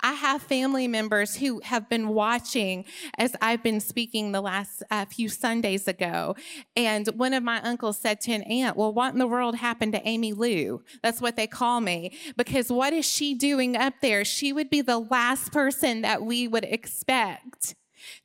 I 0.00 0.12
have 0.12 0.42
family 0.42 0.88
members 0.88 1.36
who 1.36 1.60
have 1.60 1.88
been 1.88 2.08
watching 2.08 2.84
as 3.16 3.34
I've 3.40 3.62
been 3.62 3.80
speaking 3.80 4.32
the 4.32 4.40
last 4.40 4.82
uh, 4.90 5.04
few 5.04 5.28
Sundays 5.28 5.88
ago. 5.88 6.36
And 6.76 7.06
one 7.08 7.34
of 7.34 7.42
my 7.42 7.60
uncles 7.62 7.98
said 7.98 8.20
to 8.22 8.32
an 8.32 8.42
aunt, 8.42 8.76
Well, 8.76 8.92
what 8.92 9.12
in 9.12 9.18
the 9.18 9.26
world 9.26 9.56
happened 9.56 9.92
to 9.92 10.08
Amy 10.08 10.32
Lou? 10.32 10.82
That's 11.02 11.20
what 11.20 11.36
they 11.36 11.46
call 11.46 11.80
me. 11.80 12.16
Because 12.36 12.70
what 12.70 12.92
is 12.92 13.06
she 13.06 13.34
doing 13.34 13.76
up 13.76 13.94
there? 14.00 14.24
She 14.24 14.52
would 14.52 14.70
be 14.70 14.80
the 14.80 14.98
last 14.98 15.52
person 15.52 16.02
that 16.02 16.22
we 16.22 16.48
would 16.48 16.64
expect 16.64 17.74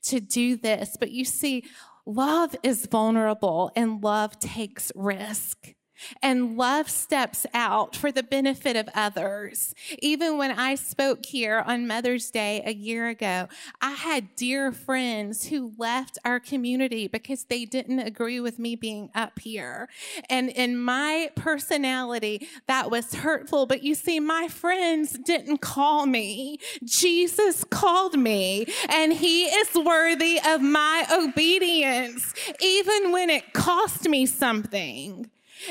to 0.04 0.20
do 0.20 0.56
this. 0.56 0.98
But 1.00 1.12
you 1.12 1.26
see, 1.26 1.64
love 2.06 2.56
is 2.64 2.86
vulnerable 2.86 3.72
and 3.76 4.04
love 4.04 4.40
takes 4.40 4.92
risk. 4.96 5.74
And 6.22 6.58
love 6.58 6.90
steps 6.90 7.46
out 7.54 7.96
for 7.96 8.12
the 8.12 8.24
benefit 8.24 8.76
of 8.76 8.90
others. 8.96 9.74
Even 10.00 10.38
when 10.38 10.52
I 10.52 10.76
spoke 10.76 11.26
here 11.26 11.64
on 11.66 11.88
Mother's 11.88 12.32
Day 12.32 12.62
a 12.66 12.74
year 12.74 13.08
ago, 13.08 13.48
I 13.82 13.92
had 13.92 14.36
dear 14.36 14.72
friends 14.72 15.46
who 15.48 15.74
left 15.78 16.18
our 16.26 16.40
community 16.40 17.08
because 17.08 17.46
they 17.46 17.66
didn't 17.66 18.00
agree 18.00 18.40
with 18.40 18.60
me 18.60 18.76
being 18.76 19.10
up 19.16 19.40
here. 19.40 19.90
And 20.30 20.50
in 20.50 20.78
my 20.78 21.30
personality, 21.36 22.48
that 22.68 22.92
was 22.92 23.16
hurtful. 23.16 23.66
But 23.66 23.84
you 23.84 23.96
see, 23.96 24.20
my 24.20 24.48
friends 24.48 25.18
didn't 25.20 25.60
call 25.60 26.06
me. 26.06 26.60
Jesus 26.84 27.64
called 27.64 28.18
me, 28.18 28.66
and 28.90 29.14
He 29.14 29.46
is 29.46 29.76
worthy 29.76 30.40
of 30.46 30.62
my 30.62 31.06
obedience, 31.12 32.34
even 32.60 33.12
when 33.12 33.30
it 33.30 33.54
cost 33.54 34.08
me 34.08 34.26
something. 34.26 35.30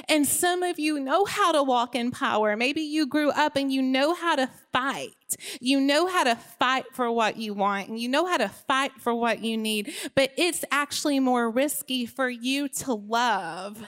And 0.08 0.26
some 0.26 0.62
of 0.62 0.78
you 0.78 0.98
know 1.00 1.24
how 1.24 1.52
to 1.52 1.62
walk 1.62 1.94
in 1.94 2.10
power. 2.10 2.56
Maybe 2.56 2.82
you 2.82 3.06
grew 3.06 3.30
up 3.30 3.56
and 3.56 3.72
you 3.72 3.82
know 3.82 4.14
how 4.14 4.36
to 4.36 4.48
fight. 4.72 5.10
You 5.60 5.80
know 5.80 6.06
how 6.06 6.24
to 6.24 6.36
fight 6.36 6.86
for 6.92 7.10
what 7.10 7.36
you 7.36 7.54
want 7.54 7.88
and 7.88 7.98
you 7.98 8.08
know 8.08 8.26
how 8.26 8.36
to 8.36 8.48
fight 8.48 8.92
for 8.98 9.14
what 9.14 9.42
you 9.42 9.56
need, 9.56 9.92
but 10.14 10.32
it's 10.36 10.64
actually 10.70 11.20
more 11.20 11.50
risky 11.50 12.06
for 12.06 12.28
you 12.28 12.68
to 12.68 12.94
love 12.94 13.82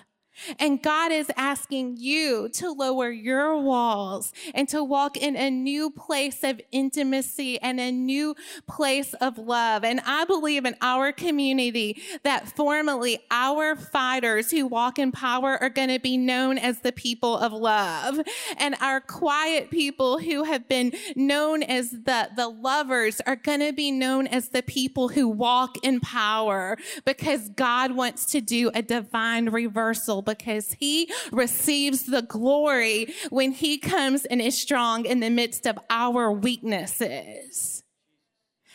and 0.58 0.82
God 0.82 1.12
is 1.12 1.30
asking 1.36 1.96
you 1.98 2.48
to 2.54 2.72
lower 2.72 3.10
your 3.10 3.60
walls 3.60 4.32
and 4.54 4.68
to 4.68 4.82
walk 4.82 5.16
in 5.16 5.36
a 5.36 5.50
new 5.50 5.90
place 5.90 6.42
of 6.42 6.60
intimacy 6.72 7.60
and 7.60 7.80
a 7.80 7.92
new 7.92 8.34
place 8.68 9.14
of 9.14 9.38
love. 9.38 9.84
And 9.84 10.00
I 10.04 10.24
believe 10.24 10.64
in 10.64 10.76
our 10.80 11.12
community 11.12 12.02
that 12.22 12.48
formally 12.48 13.20
our 13.30 13.76
fighters 13.76 14.50
who 14.50 14.66
walk 14.66 14.98
in 14.98 15.12
power 15.12 15.56
are 15.60 15.70
going 15.70 15.88
to 15.88 15.98
be 15.98 16.16
known 16.16 16.58
as 16.58 16.80
the 16.80 16.92
people 16.92 17.36
of 17.36 17.52
love. 17.52 18.20
And 18.56 18.74
our 18.80 19.00
quiet 19.00 19.70
people 19.70 20.18
who 20.18 20.44
have 20.44 20.68
been 20.68 20.92
known 21.16 21.62
as 21.62 21.90
the, 21.90 22.30
the 22.36 22.48
lovers 22.48 23.20
are 23.26 23.36
going 23.36 23.60
to 23.60 23.72
be 23.72 23.90
known 23.90 24.26
as 24.26 24.48
the 24.48 24.62
people 24.62 25.08
who 25.08 25.28
walk 25.28 25.76
in 25.84 26.00
power 26.00 26.76
because 27.04 27.48
God 27.50 27.92
wants 27.92 28.26
to 28.26 28.40
do 28.40 28.70
a 28.74 28.82
divine 28.82 29.48
reversal 29.50 30.22
because 30.24 30.72
he 30.74 31.10
receives 31.30 32.04
the 32.04 32.22
glory 32.22 33.14
when 33.30 33.52
he 33.52 33.78
comes 33.78 34.24
and 34.24 34.40
is 34.40 34.60
strong 34.60 35.04
in 35.04 35.20
the 35.20 35.30
midst 35.30 35.66
of 35.66 35.78
our 35.90 36.30
weaknesses. 36.30 37.82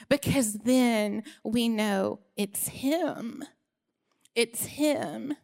Because 0.09 0.53
then 0.53 1.23
we 1.43 1.69
know 1.69 2.19
it's 2.35 2.67
him. 2.67 3.43
It's 4.35 4.65
him. 4.65 5.35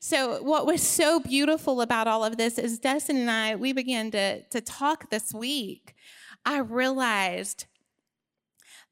So, 0.00 0.42
what 0.42 0.66
was 0.66 0.82
so 0.82 1.20
beautiful 1.20 1.80
about 1.80 2.08
all 2.08 2.24
of 2.24 2.36
this 2.36 2.58
is 2.58 2.78
Dustin 2.78 3.16
and 3.16 3.30
I, 3.30 3.56
we 3.56 3.72
began 3.72 4.10
to, 4.10 4.42
to 4.42 4.60
talk 4.60 5.10
this 5.10 5.32
week. 5.32 5.94
I 6.44 6.58
realized 6.58 7.66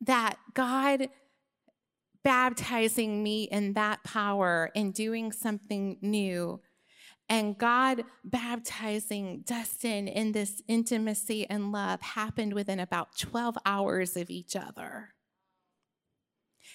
that 0.01 0.37
God 0.55 1.09
baptizing 2.23 3.23
me 3.23 3.45
in 3.45 3.75
that 3.75 4.05
power 4.05 4.71
and 4.75 4.93
doing 4.93 5.33
something 5.33 5.97
new. 6.01 6.61
And 7.29 7.57
God 7.57 8.03
baptizing 8.25 9.43
Dustin 9.47 10.09
in 10.09 10.33
this 10.33 10.63
intimacy 10.67 11.49
and 11.49 11.71
love 11.71 12.03
happened 12.03 12.55
within 12.55 12.81
about 12.81 13.17
12 13.17 13.57
hours 13.65 14.17
of 14.17 14.31
each 14.31 14.57
other. 14.57 15.11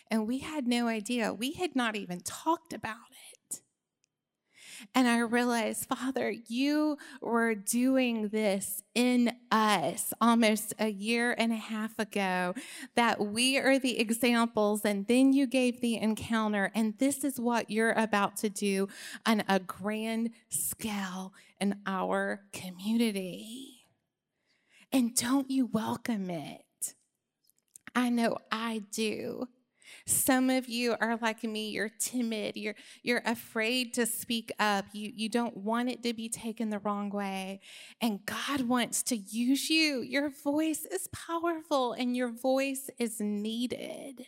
And 0.09 0.27
we 0.27 0.39
had 0.39 0.67
no 0.67 0.87
idea. 0.87 1.33
We 1.33 1.53
had 1.53 1.75
not 1.75 1.95
even 1.95 2.21
talked 2.21 2.73
about 2.73 2.95
it. 3.11 3.34
And 4.93 5.07
I 5.07 5.19
realized, 5.19 5.85
Father, 5.87 6.31
you 6.47 6.97
were 7.21 7.55
doing 7.55 8.29
this 8.29 8.81
in 8.93 9.33
us 9.51 10.13
almost 10.21 10.73
a 10.79 10.89
year 10.89 11.35
and 11.37 11.51
a 11.51 11.57
half 11.57 11.97
ago, 11.99 12.53
that 12.95 13.19
we 13.19 13.57
are 13.57 13.79
the 13.79 13.99
examples. 13.99 14.85
And 14.85 15.07
then 15.07 15.33
you 15.33 15.47
gave 15.47 15.81
the 15.81 15.97
encounter. 15.97 16.71
And 16.73 16.97
this 16.97 17.23
is 17.23 17.39
what 17.39 17.69
you're 17.69 17.93
about 17.93 18.37
to 18.37 18.49
do 18.49 18.87
on 19.25 19.43
a 19.47 19.59
grand 19.59 20.31
scale 20.49 21.33
in 21.59 21.75
our 21.85 22.41
community. 22.53 23.87
And 24.91 25.15
don't 25.15 25.49
you 25.49 25.65
welcome 25.65 26.29
it? 26.29 26.61
I 27.95 28.09
know 28.09 28.37
I 28.51 28.83
do. 28.91 29.47
Some 30.05 30.49
of 30.49 30.67
you 30.67 30.95
are 30.99 31.17
like 31.21 31.43
me, 31.43 31.69
you're 31.69 31.91
timid, 31.99 32.55
you're, 32.57 32.75
you're 33.03 33.21
afraid 33.25 33.93
to 33.95 34.05
speak 34.05 34.51
up, 34.59 34.85
you, 34.93 35.11
you 35.15 35.29
don't 35.29 35.57
want 35.57 35.89
it 35.89 36.03
to 36.03 36.13
be 36.13 36.29
taken 36.29 36.69
the 36.69 36.79
wrong 36.79 37.09
way. 37.09 37.59
And 38.01 38.25
God 38.25 38.61
wants 38.61 39.03
to 39.03 39.17
use 39.17 39.69
you. 39.69 40.01
Your 40.01 40.29
voice 40.29 40.85
is 40.85 41.07
powerful 41.11 41.93
and 41.93 42.15
your 42.15 42.31
voice 42.31 42.89
is 42.97 43.19
needed. 43.19 44.25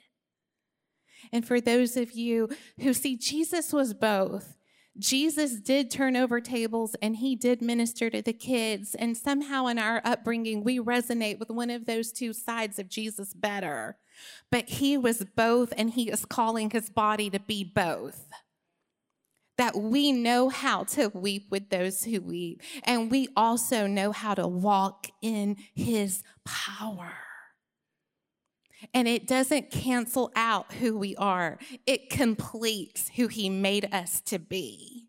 And 1.31 1.45
for 1.45 1.59
those 1.59 1.97
of 1.97 2.11
you 2.11 2.49
who 2.79 2.93
see 2.93 3.17
Jesus 3.17 3.73
was 3.73 3.93
both, 3.93 4.56
Jesus 4.99 5.59
did 5.59 5.91
turn 5.91 6.15
over 6.15 6.41
tables 6.41 6.95
and 7.01 7.17
he 7.17 7.35
did 7.35 7.61
minister 7.61 8.09
to 8.09 8.21
the 8.21 8.33
kids. 8.33 8.95
And 8.95 9.15
somehow 9.15 9.67
in 9.67 9.77
our 9.77 10.01
upbringing, 10.03 10.63
we 10.63 10.79
resonate 10.79 11.39
with 11.39 11.49
one 11.49 11.69
of 11.69 11.85
those 11.85 12.11
two 12.11 12.33
sides 12.33 12.79
of 12.79 12.89
Jesus 12.89 13.33
better. 13.33 13.97
But 14.51 14.69
he 14.69 14.97
was 14.97 15.25
both, 15.35 15.73
and 15.77 15.91
he 15.91 16.09
is 16.09 16.25
calling 16.25 16.71
his 16.71 16.89
body 16.89 17.29
to 17.29 17.39
be 17.39 17.63
both. 17.63 18.27
That 19.57 19.75
we 19.75 20.11
know 20.11 20.49
how 20.49 20.83
to 20.85 21.09
weep 21.09 21.47
with 21.51 21.69
those 21.69 22.03
who 22.03 22.21
weep, 22.21 22.61
and 22.83 23.11
we 23.11 23.27
also 23.35 23.87
know 23.87 24.11
how 24.11 24.33
to 24.33 24.47
walk 24.47 25.07
in 25.21 25.57
his 25.75 26.23
power. 26.45 27.13
And 28.93 29.07
it 29.07 29.27
doesn't 29.27 29.71
cancel 29.71 30.31
out 30.35 30.73
who 30.73 30.97
we 30.97 31.15
are, 31.15 31.57
it 31.85 32.09
completes 32.09 33.09
who 33.15 33.27
he 33.27 33.49
made 33.49 33.89
us 33.93 34.21
to 34.21 34.39
be 34.39 35.07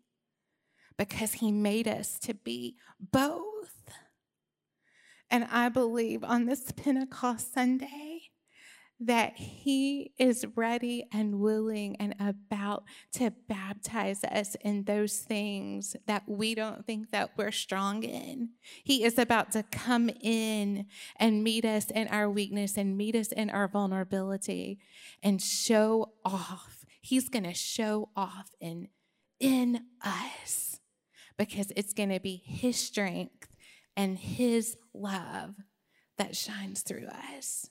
because 0.97 1.33
he 1.33 1.51
made 1.51 1.87
us 1.87 2.19
to 2.19 2.33
be 2.33 2.75
both. 2.99 3.91
And 5.31 5.47
I 5.51 5.69
believe 5.69 6.23
on 6.23 6.45
this 6.45 6.71
Pentecost 6.71 7.53
Sunday, 7.53 8.08
that 8.99 9.37
He 9.37 10.11
is 10.17 10.45
ready 10.55 11.05
and 11.13 11.39
willing 11.39 11.95
and 11.97 12.15
about 12.19 12.83
to 13.13 13.31
baptize 13.47 14.23
us 14.23 14.55
in 14.61 14.83
those 14.83 15.19
things 15.19 15.95
that 16.05 16.23
we 16.27 16.53
don't 16.53 16.85
think 16.85 17.11
that 17.11 17.31
we're 17.37 17.51
strong 17.51 18.03
in. 18.03 18.49
He 18.83 19.03
is 19.03 19.17
about 19.17 19.51
to 19.53 19.63
come 19.63 20.09
in 20.21 20.87
and 21.15 21.43
meet 21.43 21.63
us 21.63 21.89
in 21.91 22.07
our 22.09 22.29
weakness 22.29 22.77
and 22.77 22.97
meet 22.97 23.15
us 23.15 23.31
in 23.31 23.49
our 23.49 23.67
vulnerability 23.67 24.79
and 25.23 25.41
show 25.41 26.13
off. 26.25 26.85
He's 27.01 27.29
going 27.29 27.45
to 27.45 27.53
show 27.53 28.09
off 28.15 28.51
in 28.59 28.89
in 29.39 29.79
us 30.03 30.81
because 31.37 31.71
it's 31.77 31.93
going 31.93 32.09
to 32.09 32.19
be 32.19 32.41
His 32.45 32.75
strength 32.75 33.47
and 33.95 34.17
His 34.17 34.75
love 34.93 35.55
that 36.17 36.35
shines 36.35 36.81
through 36.81 37.07
us. 37.07 37.69